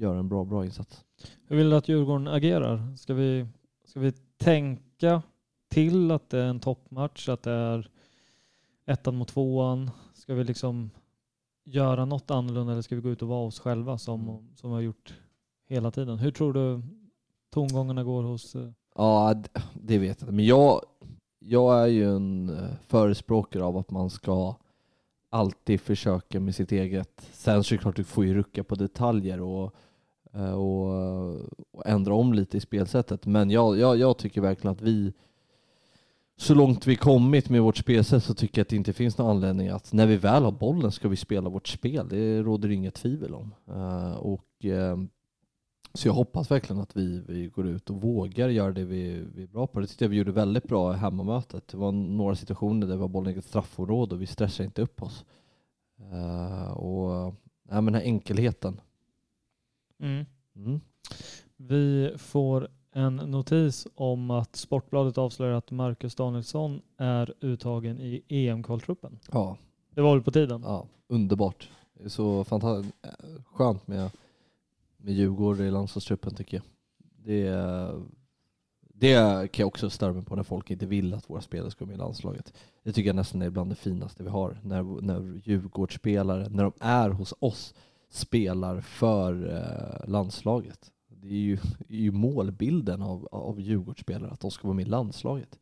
[0.00, 1.04] göra en bra, bra insats.
[1.46, 2.96] Hur vill du att Djurgården agerar?
[2.96, 3.46] Ska vi,
[3.84, 5.22] ska vi tänka
[5.68, 7.90] till att det är en toppmatch, att det är
[8.86, 9.90] ettan mot tvåan?
[10.14, 10.90] Ska vi liksom
[11.64, 14.74] göra något annorlunda eller ska vi gå ut och vara oss själva som, som vi
[14.74, 15.14] har gjort
[15.68, 16.18] hela tiden?
[16.18, 16.82] Hur tror du
[17.50, 18.54] tongångarna går hos...
[18.54, 19.34] eh, Ja,
[19.74, 20.32] det vet jag inte.
[20.34, 20.80] Men jag,
[21.38, 24.54] jag är ju en eh, förespråkare av att man ska
[25.30, 27.28] alltid försöka med sitt eget.
[27.32, 29.74] Sen såklart du får ju rucka på detaljer och,
[30.34, 30.86] Eh, och,
[31.70, 33.26] och ändra om lite i spelsättet.
[33.26, 35.12] Men jag, jag, jag tycker verkligen att vi,
[36.36, 39.30] så långt vi kommit med vårt spelsätt så tycker jag att det inte finns någon
[39.30, 42.08] anledning att när vi väl har bollen ska vi spela vårt spel.
[42.08, 43.54] Det råder det inget tvivel om.
[43.68, 44.98] Eh, och eh,
[45.94, 49.42] så jag hoppas verkligen att vi, vi går ut och vågar göra det vi, vi
[49.42, 49.80] är bra på.
[49.80, 51.68] Det tyckte jag vi gjorde väldigt bra i hemmamötet.
[51.68, 54.82] Det var några situationer där vi var bollen i ett straffområde och vi stressade inte
[54.82, 55.24] upp oss.
[56.74, 57.34] Och
[57.68, 58.80] ja, men den här enkelheten.
[60.00, 60.24] Mm.
[60.56, 60.80] Mm.
[61.56, 69.18] Vi får en notis om att Sportbladet avslöjar att Marcus Danielsson är uttagen i EM-kvaltruppen.
[69.32, 69.56] Ja,
[69.94, 70.62] Det var väl på tiden?
[70.64, 71.68] ja, underbart.
[71.92, 72.94] Det är så fantastiskt
[73.44, 74.10] skönt med,
[74.96, 76.64] med Djurgården i landslagstruppen tycker jag.
[77.24, 77.50] Det,
[78.94, 81.84] det kan jag också störa mig på när folk inte vill att våra spelare ska
[81.84, 82.52] vara med i landslaget.
[82.82, 84.58] Det tycker jag nästan är bland det finaste vi har.
[84.62, 87.74] När, när Djurgårdsspelare, när de är hos oss,
[88.10, 90.92] spelar för eh, landslaget.
[91.08, 91.54] Det är ju,
[91.88, 95.58] är ju målbilden av, av Djurgårdsspelare, att de ska vara med i landslaget.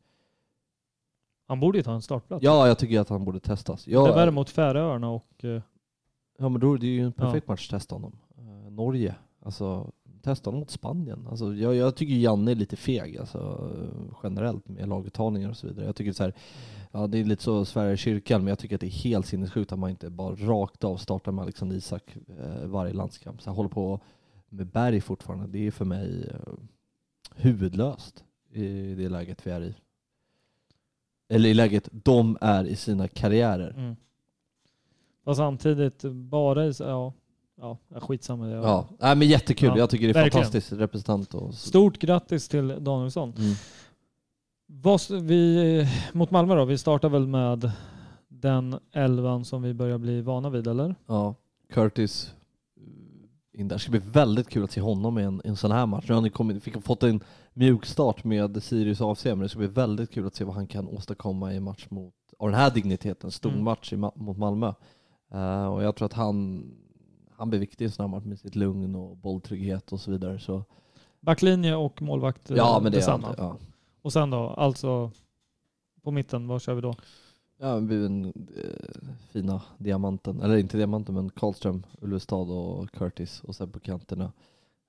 [1.48, 2.42] Han borde ju ta en startplats.
[2.44, 3.86] Ja, jag tycker att han borde testas.
[3.86, 5.44] Jag, Det är värre mot Färöarna och...
[5.44, 5.62] eh,
[6.40, 8.18] Ja men då är det ju en perfekt match att testa honom.
[8.38, 9.92] Eh, Norge, alltså
[10.22, 11.26] testa honom mot Spanien.
[11.30, 13.70] Alltså, jag, jag tycker Janne är lite feg alltså,
[14.22, 15.86] generellt med laguttagningar och så vidare.
[15.86, 16.34] Jag tycker så här,
[16.92, 19.26] ja det är lite så Sverige i kyrkan, men jag tycker att det är helt
[19.26, 23.42] sinnessjukt att man inte bara rakt av startar med Alexander Isak eh, varje landskamp.
[23.42, 24.00] Så jag håller på
[24.48, 25.46] med Berg fortfarande.
[25.46, 26.52] Det är för mig eh,
[27.34, 29.74] huvudlöst i det läget vi är i.
[31.28, 33.70] Eller i läget de är i sina karriärer.
[33.70, 33.96] Mm.
[35.24, 36.72] Fast samtidigt, bara i...
[36.78, 37.12] Ja,
[37.60, 38.50] ja skitsamma.
[38.50, 39.68] Jag, Ja, Nej, men jättekul.
[39.68, 40.44] Ja, jag tycker det är verkligen.
[40.44, 41.34] fantastiskt representant.
[41.34, 41.54] Och.
[41.54, 43.34] Stort grattis till Danielsson.
[43.38, 43.54] Mm.
[45.26, 47.70] Vi, mot Malmö då, vi startar väl med
[48.28, 50.94] den elvan som vi börjar bli vana vid, eller?
[51.06, 51.34] Ja,
[51.72, 52.34] Curtis
[53.52, 53.76] in där.
[53.76, 56.04] Det ska bli väldigt kul att se honom i en, en sån här match.
[56.08, 57.20] Nu har han kommit, fick fått en
[57.54, 60.66] mjuk start med Sirius AFC, men det ska bli väldigt kul att se vad han
[60.66, 63.64] kan åstadkomma i en match mot, av den här digniteten, stor Mm.
[63.64, 64.72] match i, mot Malmö.
[65.32, 66.64] Eh, och jag tror att han,
[67.38, 70.10] han blir viktig i en sån här match med sitt lugn och bolltrygghet och så
[70.10, 70.38] vidare.
[70.38, 70.64] Så,
[71.20, 73.34] Backlinje och målvakt ja, men det är detsamma.
[73.38, 73.56] Ja.
[74.02, 75.10] Och sen då, alltså
[76.02, 76.94] på mitten, vad kör vi då?
[77.58, 83.40] Ja, det blir den eh, fina diamanten, eller inte diamanten men Karlström, Ulvestad och Curtis
[83.40, 84.32] och sen på kanterna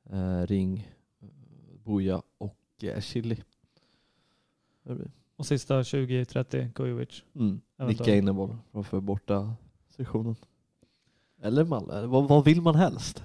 [0.10, 0.89] eh, Ring,
[1.84, 3.43] Boja och eh, Chili.
[5.36, 7.24] Och sista 20-30, Kujovic.
[7.36, 7.62] Mm.
[7.78, 9.56] Nicka in en boll framför borta
[9.89, 10.36] sektionen.
[11.42, 13.24] Eller Malmö, vad, vad vill man helst?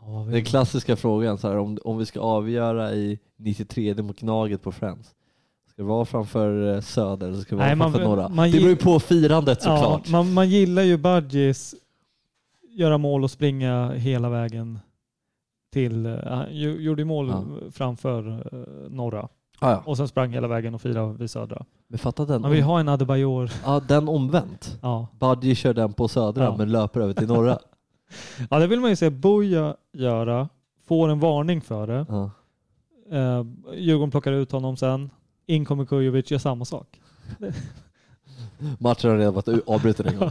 [0.00, 4.62] Ja, Den klassiska frågan, så här, om, om vi ska avgöra i 93 mot Gnaget
[4.62, 5.14] på Friends.
[5.68, 8.28] Ska det vara framför eh, Söder eller ska det vara Nej, man- framför norra?
[8.28, 10.02] man det beror ju på firandet såklart.
[10.04, 11.74] Ja, man, man gillar ju Budgies
[12.68, 14.78] göra mål och springa hela vägen
[15.72, 16.06] till...
[16.06, 17.44] eh, Han gjorde ju mål Ja.
[17.72, 19.28] framför eh, norra
[19.62, 19.82] Ah, ja.
[19.86, 21.64] och sen sprang hela vägen och firade vid södra.
[21.88, 23.50] Men fatta den, Man vill ha en Adebayor.
[23.64, 24.78] ja, den omvänt.
[24.82, 25.06] Ja.
[25.20, 26.56] Budgie kör den på södra Ja.
[26.56, 27.58] men löper över till norra.
[28.50, 30.48] ja, det vill man ju se Boja göra.
[30.86, 32.06] Får en varning för det.
[32.08, 32.30] ja.
[33.10, 33.44] Eh,
[33.74, 35.10] Djurgården plockar ut honom sen.
[35.46, 37.00] In kommer Kujovic, gör samma sak.
[38.78, 40.30] Matchen har redan varit avbruten en gång.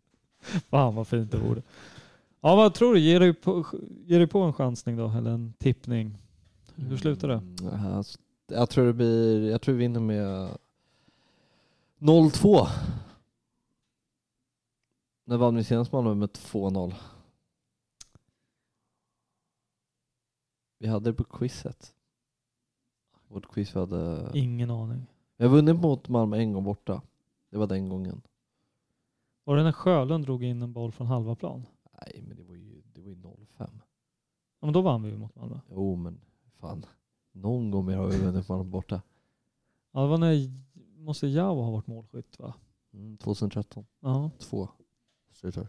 [0.70, 1.62] Fan vad fint det vore.
[2.40, 3.00] Ja, vad tror du?
[3.00, 3.64] Ger du på,
[4.06, 5.08] ger du på en chansning då?
[5.18, 6.18] Eller en tippning?
[6.76, 7.34] Hur slutar det?
[7.34, 8.02] Mm,
[8.46, 10.58] Jag tror det blir, jag tror vi vinner med
[11.98, 12.66] 0-2.
[15.24, 16.94] När vann vi senast Malmö med 2-0?
[20.78, 21.94] Vi hade det på quizet.
[23.28, 24.30] Vårt quiz vi hade...
[24.34, 25.06] Ingen aning.
[25.36, 27.02] Vi har vunnit mot Malmö en gång borta.
[27.50, 28.22] Det var den gången.
[29.44, 31.66] Var det när Sjölund drog in en boll från halva plan?
[31.92, 33.46] Nej, men det var ju, det var ju 0-5.
[33.58, 33.68] Ja,
[34.60, 35.60] men då vann vi ju mot Malmö.
[35.70, 36.20] Jo, men
[36.60, 36.86] fan.
[37.36, 39.02] Någon gång mer har vi vunnit Malmö borta.
[39.92, 40.50] Ja, det var när
[40.98, 42.54] måste Jao ha varit målskytt va?
[42.94, 44.30] Mm, 2013, Ja.
[44.38, 44.68] två
[45.32, 45.68] slutar.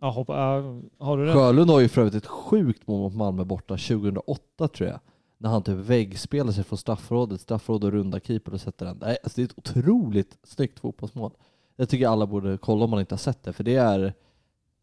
[0.00, 1.32] Ja, hoppa, äh, har du det?
[1.32, 5.00] Sjölund har ju för övrigt ett sjukt mål mot Malmö borta 2008 tror jag.
[5.38, 8.98] När han typ väggspelar sig från straffområdet, straffområdet och runda keeper och sätter den.
[9.00, 11.32] Nej, alltså det är ett otroligt snyggt fotbollsmål.
[11.76, 14.14] Jag tycker alla borde kolla om man inte har sett det, för det är,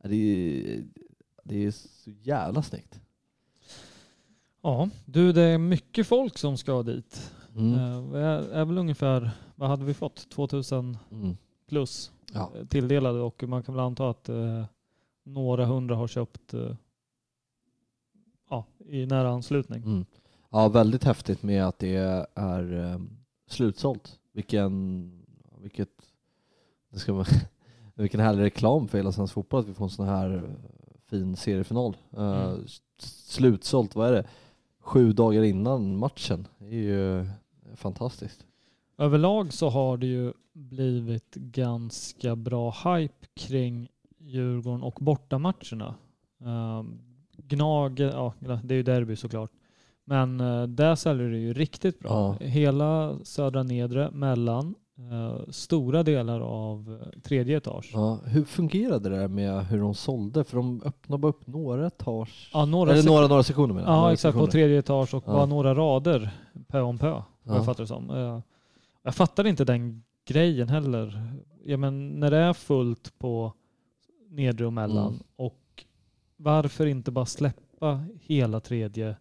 [0.03, 0.83] det är,
[1.43, 2.99] det är så jävla snyggt.
[4.67, 7.31] Ja, du det är mycket folk som ska dit.
[7.55, 7.73] Mm.
[7.73, 10.29] Eh, Det är, är väl ungefär, vad hade vi fått?
[10.29, 11.37] 2000 Mm.
[11.69, 12.51] plus Ja.
[12.55, 14.65] eh, tilldelade och man kan väl anta att eh,
[15.23, 16.75] några hundra har köpt eh,
[18.49, 19.83] ja, i nära anslutning.
[19.83, 20.05] Mm.
[20.49, 23.09] Ja, väldigt häftigt med att det är um,
[23.47, 24.19] slutsålt.
[24.31, 25.11] Vilken,
[25.61, 25.89] vilket,
[26.91, 27.25] det ska man,
[27.95, 30.41] vilken härlig reklam för hela svensk fotboll att vi får en sån här eh,
[31.09, 31.97] fin seriefinal.
[32.17, 32.65] Mm.
[33.27, 34.25] Slutsålt, vad är det?
[34.87, 36.47] Sju dagar innan matchen.
[36.57, 37.25] Det är ju
[37.75, 38.45] fantastiskt.
[38.97, 45.95] Överlag så har det ju blivit ganska bra hype kring Djurgården och bortamatcherna.
[46.39, 46.99] Um,
[47.37, 49.51] Gnag, ja det är ju derby såklart.
[50.05, 52.33] Men uh, där säljer det ju riktigt bra.
[52.39, 54.73] Hela södra nedre, mellan, eh,
[55.49, 57.89] stora delar av eh, tredje etage.
[57.93, 60.43] Ja, hur fungerade det där med hur de sålde?
[60.43, 62.49] För de öppnade bara upp några etage.
[62.53, 63.95] Ja, några Eller några, några sektioner menar jag.
[63.95, 64.51] Ja Några exakt, på sektioner.
[64.51, 65.31] tredje etage och Ja.
[65.31, 66.29] bara några rader
[66.67, 67.07] pö om pö.
[67.07, 67.25] Ja.
[67.43, 68.09] jag fattar det som.
[68.09, 68.39] Eh,
[69.03, 71.31] Jag fattar inte den grejen heller.
[71.65, 73.53] Ja, men när det är fullt på
[74.29, 75.19] nedre och mellan Mm.
[75.35, 75.85] och
[76.37, 79.15] varför inte bara släppa hela tredje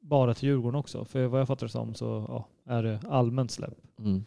[0.00, 1.04] bara till Djurgården också?
[1.04, 3.78] För vad jag fattar det som så ja, är det allmänt släpp.
[3.98, 4.24] Mm.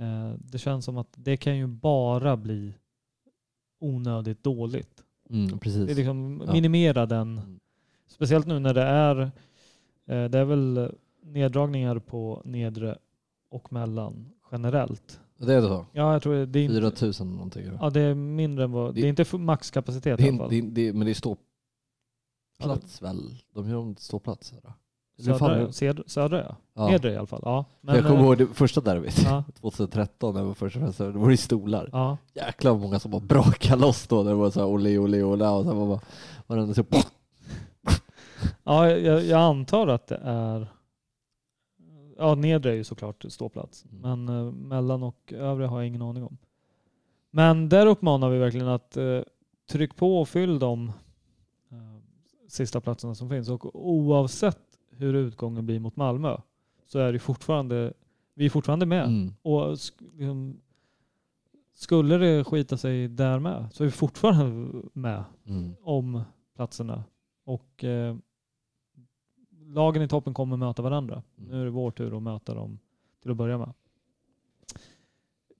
[0.00, 2.74] Eh, Det känns som att det kan ju bara bli
[3.80, 5.04] onödigt dåligt.
[5.30, 5.86] Mm, precis.
[5.86, 6.52] Det är liksom Ja.
[6.52, 7.38] minimera den.
[7.38, 7.60] Mm.
[8.06, 9.20] Speciellt nu när det är,
[10.06, 12.98] eh, det är väl neddragningar på nedre
[13.50, 15.20] och mellan generellt.
[15.38, 15.86] Det är det så?
[15.92, 17.66] Ja, jag tror det är inte, 4000 någonting.
[17.80, 20.50] ja, det är mindre än vad, det, Det- är inte maxkapacitet Det i alla fall.
[20.50, 21.36] det, är- det, är- men det är
[22.58, 23.34] ståplats väl?
[23.54, 24.52] De gör om ståplats.
[24.52, 24.72] Eller?
[25.24, 26.56] Södra, södra, södra ja.
[26.74, 26.86] Ja.
[26.88, 27.40] Nedre i alla fall.
[27.44, 27.64] Ja.
[27.86, 31.12] För jag kommer eh, ihåg det första derbyt, Ja, 2013, när det var första festen,
[31.12, 31.88] det var det stolar.
[31.92, 32.16] ja.
[32.34, 35.48] Jäklar vad många som bara brakade loss då, när det var såhär ole ole ole
[35.48, 36.00] och sen var bara
[36.46, 36.84] varenda så
[38.64, 40.66] ja jag, jag antar att det är
[42.18, 43.84] Ja, nedre är ju såklart ståplats.
[43.84, 44.24] Mm.
[44.24, 46.38] Men eh, mellan och övre har jag ingen aning om.
[47.30, 49.20] Men där uppmanar vi verkligen att eh,
[49.70, 50.88] tryck på och fyll de
[51.70, 52.00] eh,
[52.48, 53.48] sista platserna som finns.
[53.48, 54.69] Och oavsett
[55.00, 56.36] hur utgången blir mot Malmö
[56.86, 57.92] så är det fortfarande,
[58.34, 59.04] vi är fortfarande med.
[59.04, 59.34] mm.
[59.42, 59.70] Och
[60.12, 60.60] liksom,
[61.72, 65.74] skulle det skita sig där med så är vi fortfarande med Mm.
[65.82, 66.22] om
[66.56, 67.04] platserna.
[67.44, 68.16] Och eh,
[69.66, 71.22] lagen i toppen kommer möta varandra.
[71.38, 71.50] Mm.
[71.50, 72.78] Nu är det vår tur att möta dem
[73.22, 73.72] till att börja med.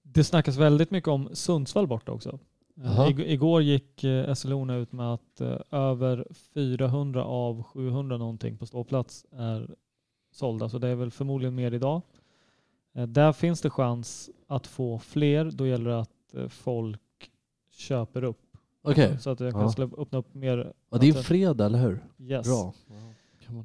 [0.02, 2.38] Det snackas väldigt mycket om Sundsvall borta också.
[2.84, 8.66] Ig- igår gick eh, Esselona ut med att eh, över 400 av 700 någonting på
[8.66, 9.74] ståplats är
[10.32, 10.68] sålda.
[10.68, 12.02] Så det är väl förmodligen mer idag.
[12.94, 15.50] Eh, där finns det chans att få fler.
[15.50, 17.30] Då gäller det att folk
[17.70, 18.40] köper upp.
[18.82, 19.90] Okej, Så att jag kan Ja.
[19.98, 20.72] öppna upp mer.
[20.90, 22.04] ja, det är en fredag eller hur?
[22.18, 22.46] Yes.
[22.46, 22.72] Bra.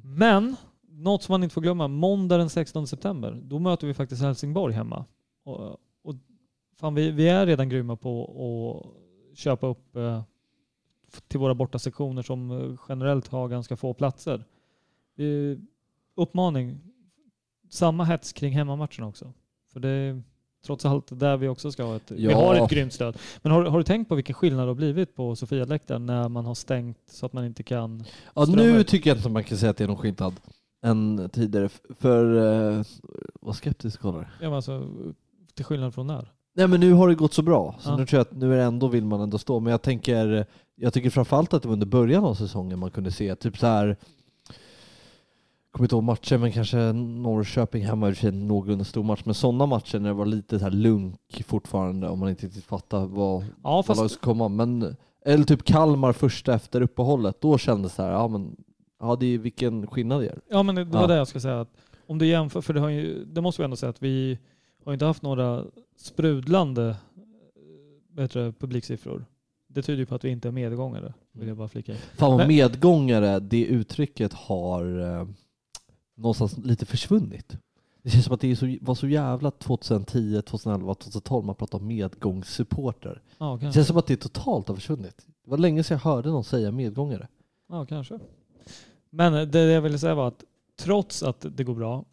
[0.04, 0.56] Men
[0.88, 4.74] något som man inte får glömma, måndag den 16 september, då möter vi faktiskt Helsingborg
[4.74, 5.04] hemma.
[5.44, 5.70] Och,
[6.02, 6.14] och
[6.76, 9.05] fan, vi, vi är redan grymma på att
[9.36, 10.22] köpa upp eh,
[11.28, 14.44] till våra bortasektioner som eh, generellt har ganska få platser.
[16.16, 16.80] Uppmaning,
[17.70, 19.32] samma hets kring hemmamatcherna också.
[19.72, 20.22] För det är
[20.66, 22.36] trots allt där vi också ska ha ett, vi Ja.
[22.36, 23.18] har ett grymt stöd.
[23.42, 26.46] Men har, har du tänkt på vilken skillnad det har blivit på Sofialäktaren när man
[26.46, 29.70] har stängt så att man inte kan Ja, nu tycker jag inte man kan säga
[29.70, 30.34] att det är någon skillnad
[30.82, 31.68] än tidigare.
[31.98, 32.36] För,
[32.78, 32.82] eh,
[33.40, 34.36] var skeptisk kollar.
[34.40, 34.88] Ja, men alltså,
[35.54, 36.32] till skillnad från när?
[36.56, 37.96] Nej men nu har det gått så bra, så Ja.
[37.96, 39.60] nu tror jag att nu är ändå vill man ändå stå.
[39.60, 40.46] Men jag tänker,
[40.76, 43.66] jag tycker framförallt att det var under början av säsongen man kunde se typ så
[43.66, 43.96] här.
[45.70, 49.02] kommer inte ihåg matcher, men kanske Norrköping hemma i och för sig en någorlunda stor
[49.02, 49.20] match.
[49.24, 52.64] Men sådana matcher när det var lite så här lunk fortfarande, om man inte riktigt
[52.64, 54.48] fattar vad, Ja, vad fast laget ska komma.
[54.48, 58.56] Men, eller typ Kalmar första efter uppehållet, då kändes det här, ja men,
[59.00, 60.40] ja det är vilken skillnad det gör.
[60.50, 61.06] Ja, men det var Ja.
[61.06, 61.60] det jag ska säga.
[61.60, 61.70] Att
[62.06, 64.38] om du jämför, för det, har ju, det måste vi ändå säga att vi
[64.86, 65.64] har inte haft några
[65.96, 66.96] sprudlande
[68.16, 69.24] eh, heter det, publiksiffror.
[69.68, 71.98] Det tyder ju på att vi inte är medgångare, vill jag bara flika in.
[71.98, 75.28] Fan vad Men- medgångare, det uttrycket har eh,
[76.14, 77.56] någonstans lite försvunnit.
[78.02, 81.88] Det känns som att det så, var så jävla 2010, 2011, 2012 man pratade om
[81.88, 83.22] medgångssupporter.
[83.38, 85.26] Ja, Det känns som att det totalt har försvunnit.
[85.44, 87.28] Det var länge sedan jag hörde någon säga medgångare.
[87.68, 88.18] Ja, kanske.
[89.10, 90.44] Men det jag ville säga var att
[90.78, 92.04] trots att det går bra, eh,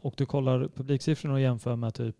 [0.00, 2.16] och du kollar publiksiffrorna och jämför med typ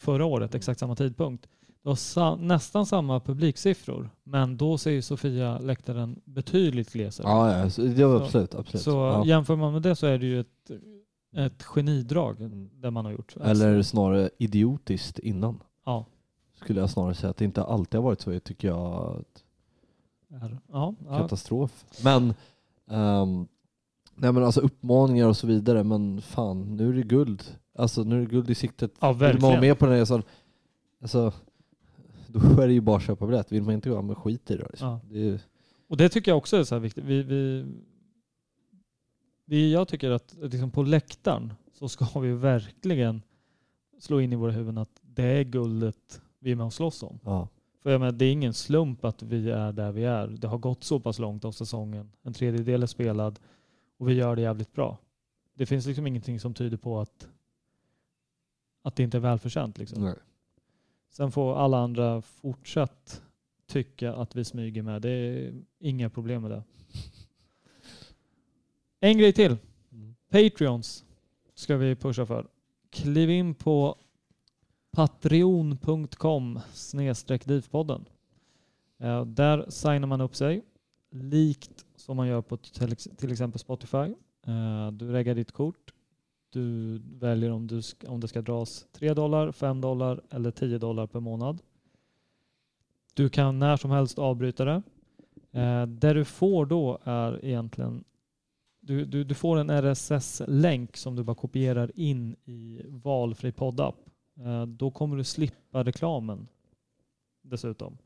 [0.00, 1.48] förra året, exakt samma tidpunkt.
[1.82, 7.26] Du har sa nästan samma publiksiffror, men då ser ju Sofia läktaren betydligt glesare.
[7.28, 8.54] Ja, ja så, var absolut.
[8.54, 8.82] absolut.
[8.82, 9.26] Så ja.
[9.26, 10.70] jämför man med det så är det ju ett,
[11.36, 12.70] ett genidrag Mm.
[12.74, 13.36] det man har gjort.
[13.36, 15.62] Eller snarare idiotiskt innan.
[15.84, 16.06] ja,
[16.54, 19.16] Skulle jag snarare säga att det inte alltid har varit så, tycker jag.
[19.20, 19.44] Att
[20.72, 21.84] ja, ja, katastrof.
[22.04, 22.34] Men,
[22.90, 23.46] ehm,
[24.16, 27.42] nej men alltså uppmaningar och så vidare, men fan, nu är det guld.
[27.78, 28.92] Alltså nu är det guld i siktet.
[29.00, 30.22] ja Vill man vara med på den här resan,
[31.02, 31.32] alltså,
[32.26, 33.52] då är det ju bara att köpa biljett.
[33.52, 34.66] Vill man inte gå, men skit i det.
[34.70, 34.88] Liksom.
[34.88, 35.00] Ja.
[35.10, 35.38] Det ju-
[35.88, 37.04] Och det tycker jag också är så här viktigt.
[37.04, 37.64] Vi, vi,
[39.44, 43.22] vi, jag tycker att liksom på läktaren så ska vi verkligen
[43.98, 47.18] slå in i våra huvuden att det är guldet vi är med och slåss om.
[47.24, 47.48] ja.
[47.82, 50.26] För jag menar, det är ingen slump att vi är där vi är.
[50.26, 52.10] Det har gått så pass långt av säsongen.
[52.22, 53.38] En tredjedel är spelad
[53.96, 54.98] och vi gör det jävligt bra.
[55.54, 57.28] Det finns liksom ingenting som tyder på att,
[58.82, 59.78] att det inte är välförtjänt.
[59.78, 60.04] Liksom.
[60.04, 60.14] Nej.
[61.10, 63.22] Sen får alla andra fortsatt
[63.66, 65.02] tycka att vi smyger med.
[65.02, 66.62] Det är inga problem med det.
[69.00, 69.56] En grej till.
[69.92, 70.14] Mm.
[70.28, 71.04] Patreons
[71.54, 72.46] ska vi pusha för.
[72.90, 73.98] Kliv in på
[74.90, 77.46] patreon.com snedstreck.
[77.46, 80.62] Eh, Där signar man upp sig
[81.10, 84.14] likt som man gör på till ex- till exempel Spotify.
[84.46, 85.92] Eh, du reggar ditt kort.
[86.50, 90.78] Du väljer om, du ska, om det ska dras 3 dollar, 5 dollar eller 10
[90.78, 91.62] dollar per månad.
[93.14, 94.82] Du kan när som helst avbryta det.
[95.52, 98.04] Eh, det du får då är egentligen
[98.80, 103.96] du, du, du får en RSS-länk som du bara kopierar in i valfri poddapp.
[104.40, 106.48] Eh, då kommer du slippa reklamen
[107.42, 107.98] dessutom.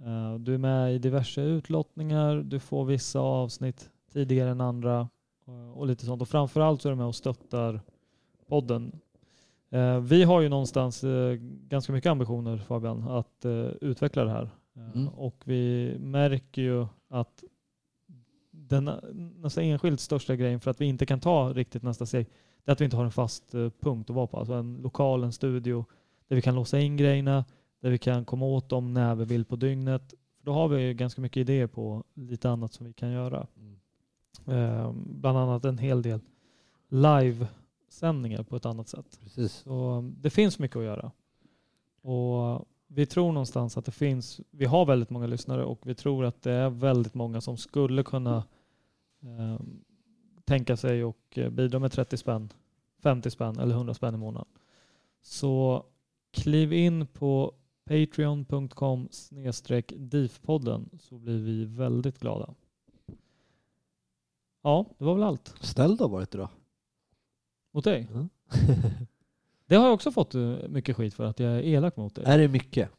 [0.00, 5.08] Eh, du är med i diverse utlottningar, du får vissa avsnitt tidigare än andra
[5.46, 6.22] eh, och lite sånt.
[6.22, 7.80] Och framförallt så är du med och stöttar
[8.48, 9.00] podden.
[9.70, 11.04] Eh, vi har ju någonstans
[11.68, 13.46] ganska mycket ambitioner Fabian att
[13.80, 14.50] utveckla det här.
[14.76, 15.08] Mm.
[15.08, 17.44] Och vi märker ju att
[18.50, 18.90] den
[19.36, 22.26] nästan enskilt största grejen för att vi inte kan ta riktigt nästa steg
[22.64, 24.38] det är att vi inte har en fast punkt att vara på.
[24.38, 25.84] Alltså en lokal, en studio
[26.28, 27.44] där vi kan låsa in grejerna,
[27.80, 30.14] där vi kan komma åt dem när vi vill på dygnet.
[30.38, 33.46] För då har vi ju ganska mycket idéer på lite annat som vi kan göra.
[33.56, 33.78] Mm.
[34.46, 36.20] Eh, bland annat en hel del
[36.88, 39.18] livesändningar på ett annat sätt.
[39.22, 39.52] Precis.
[39.52, 41.12] Så det finns mycket att göra.
[42.02, 46.24] Och vi tror någonstans att det finns, vi har väldigt många lyssnare och vi tror
[46.24, 48.36] att det är väldigt många som skulle kunna
[49.22, 49.60] eh,
[50.44, 52.52] tänka sig och eh, bidra med 30 spänn,
[53.02, 54.48] 50 spänn eller 100 spänn i månaden.
[55.22, 55.84] Så
[56.30, 57.54] kliv in på
[57.88, 59.08] patreon.com
[59.96, 62.54] DIF-podden så blir vi väldigt glada.
[64.62, 66.48] Ja, det var väl allt Snäll du har varit idag.
[67.72, 68.08] mot dig.
[68.12, 68.28] Mm.
[69.66, 72.24] Det har jag också fått eh, mycket skit för att jag är elak mot dig.
[72.26, 72.90] är det mycket?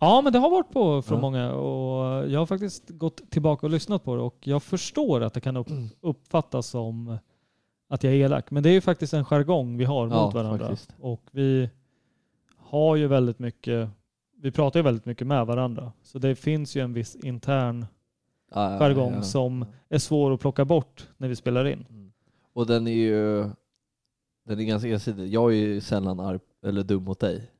[0.00, 1.22] Ja, men det har varit på från Ja.
[1.22, 5.34] många och jag har faktiskt gått tillbaka och lyssnat på det och jag förstår att
[5.34, 5.68] det kan upp,
[6.00, 7.18] uppfattas som
[7.88, 8.50] att jag är elak.
[8.50, 10.68] Men det är ju faktiskt en jargong vi har Ja, mot varandra.
[10.68, 10.94] faktiskt.
[11.00, 11.70] Och vi
[12.56, 13.88] har ju väldigt mycket,
[14.42, 15.92] vi pratar ju väldigt mycket med varandra.
[16.02, 17.86] Så det finns ju en viss intern
[18.54, 19.22] Ja, ja, jargong ja.
[19.22, 21.86] som är svår att plocka bort när vi spelar in.
[21.90, 22.12] Mm.
[22.52, 23.42] Och den är ju
[24.46, 25.28] den är ganska ensidig.
[25.28, 27.50] Jag är ju sällan arg eller dum mot dig.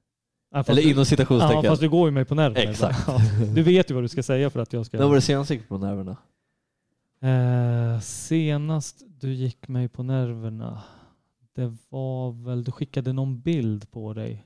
[0.51, 1.62] Ja, Eller du- inom Ja, citationstecken.
[1.62, 2.70] fast du går ju mig på nerverna.
[2.70, 3.05] Exakt.
[3.07, 3.18] Ja,
[3.55, 4.99] du vet ju vad du ska säga för att jag ska...
[4.99, 6.16] När var det senast jag gick på nerverna?
[7.22, 10.83] Eh, senast du gick mig på nerverna,
[11.55, 14.45] det var väl, du skickade någon bild på dig.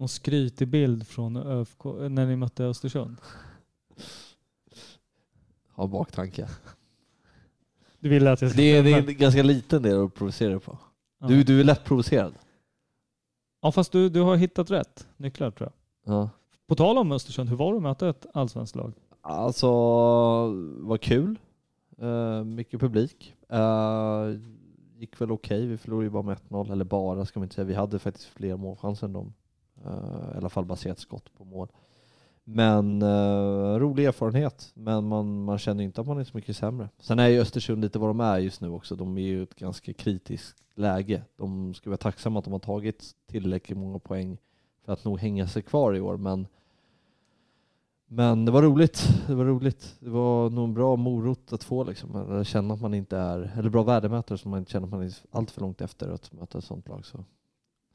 [0.00, 3.16] Någon skrytig bild från ÖFK, när ni mötte Östersund.
[5.68, 6.48] Har baktanke.
[7.98, 10.60] Du ville att jag ska Det är, det är en ganska liten del att provocera
[10.60, 10.78] på.
[11.20, 11.26] ja.
[11.26, 12.34] Du, du är lätt provocerad.
[13.62, 15.70] ja, fast du, du har hittat rätt nycklar tror
[16.04, 16.14] jag.
[16.14, 16.30] Ja.
[16.66, 18.92] På tal om Östersund, hur var det att möta ett allsvenskt lag?
[19.20, 19.70] Alltså,
[20.78, 21.38] vad kul.
[21.98, 23.34] Eh, mycket publik.
[23.48, 24.24] Eh,
[24.98, 25.66] gick väl okej.
[25.66, 26.72] Vi förlorade ju bara med 1-0.
[26.72, 27.64] Eller bara ska man inte säga.
[27.64, 29.32] Vi hade faktiskt fler målchanser än dem.
[29.84, 31.68] Eh, I alla fall baserat skott på mål.
[32.44, 34.70] Men eh, rolig erfarenhet.
[34.74, 36.88] Men man, man känner inte att man är så mycket sämre.
[36.98, 38.96] Sen är ju Östersund lite vad de är just nu också.
[38.96, 41.22] De är ju i ett ganska kritiskt läge.
[41.36, 44.38] De ska vara tacksamma att de har tagit tillräckligt många poäng
[44.84, 46.16] för att nog hänga sig kvar i år.
[46.16, 46.46] Men
[48.12, 49.08] men det var roligt.
[49.26, 49.96] Det var roligt.
[50.00, 52.16] Det var nog en bra morot att få liksom.
[52.16, 55.02] Eller känna att man inte är, eller bra värdemätare som man inte känner att man
[55.02, 57.06] är allt för långt efter att möta ett sånt lag.
[57.06, 57.24] Så.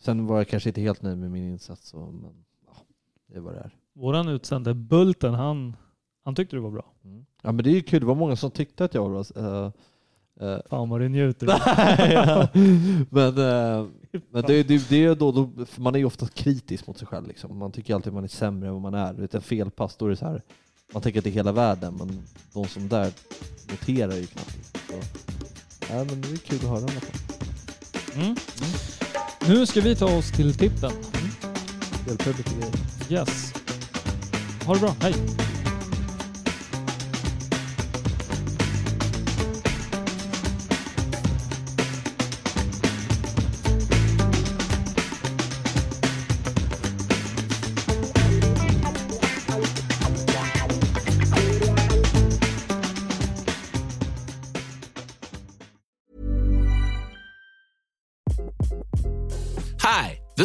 [0.06, 2.74] Sen var jag kanske inte helt nöjd med min insats, så, men ja,
[3.28, 3.76] det vad det är.
[3.94, 5.76] Våran utsände Bulten, han,
[6.24, 6.86] han tyckte du var bra.
[7.04, 7.26] Mm.
[7.42, 9.66] Ja men det är ju kul, det var många som tyckte att jag var bra.
[9.66, 9.72] Eh,
[10.42, 11.48] Eh, Fan vad du njuter.
[13.10, 13.88] men eh,
[14.32, 17.28] men det, det, det är då, då, man är ju ofta kritisk mot sig själv.
[17.28, 17.58] Liksom.
[17.58, 19.14] Man tycker alltid att man är sämre än vad man är.
[19.14, 20.42] Vet, en felpass, då är det så här,
[20.94, 23.12] man tänker att det är hela världen, men de som där
[23.72, 24.78] noterar ju knappt.
[24.88, 24.94] Så,
[25.90, 27.25] ja, men det är kul att höra i alla fall.
[28.16, 28.36] Mm.
[29.48, 30.92] Nu ska vi ta oss till tippen.
[32.08, 32.74] Hjälper lite grejer.
[33.10, 33.54] Yes.
[34.66, 34.96] Ha det bra.
[35.02, 35.45] Hej.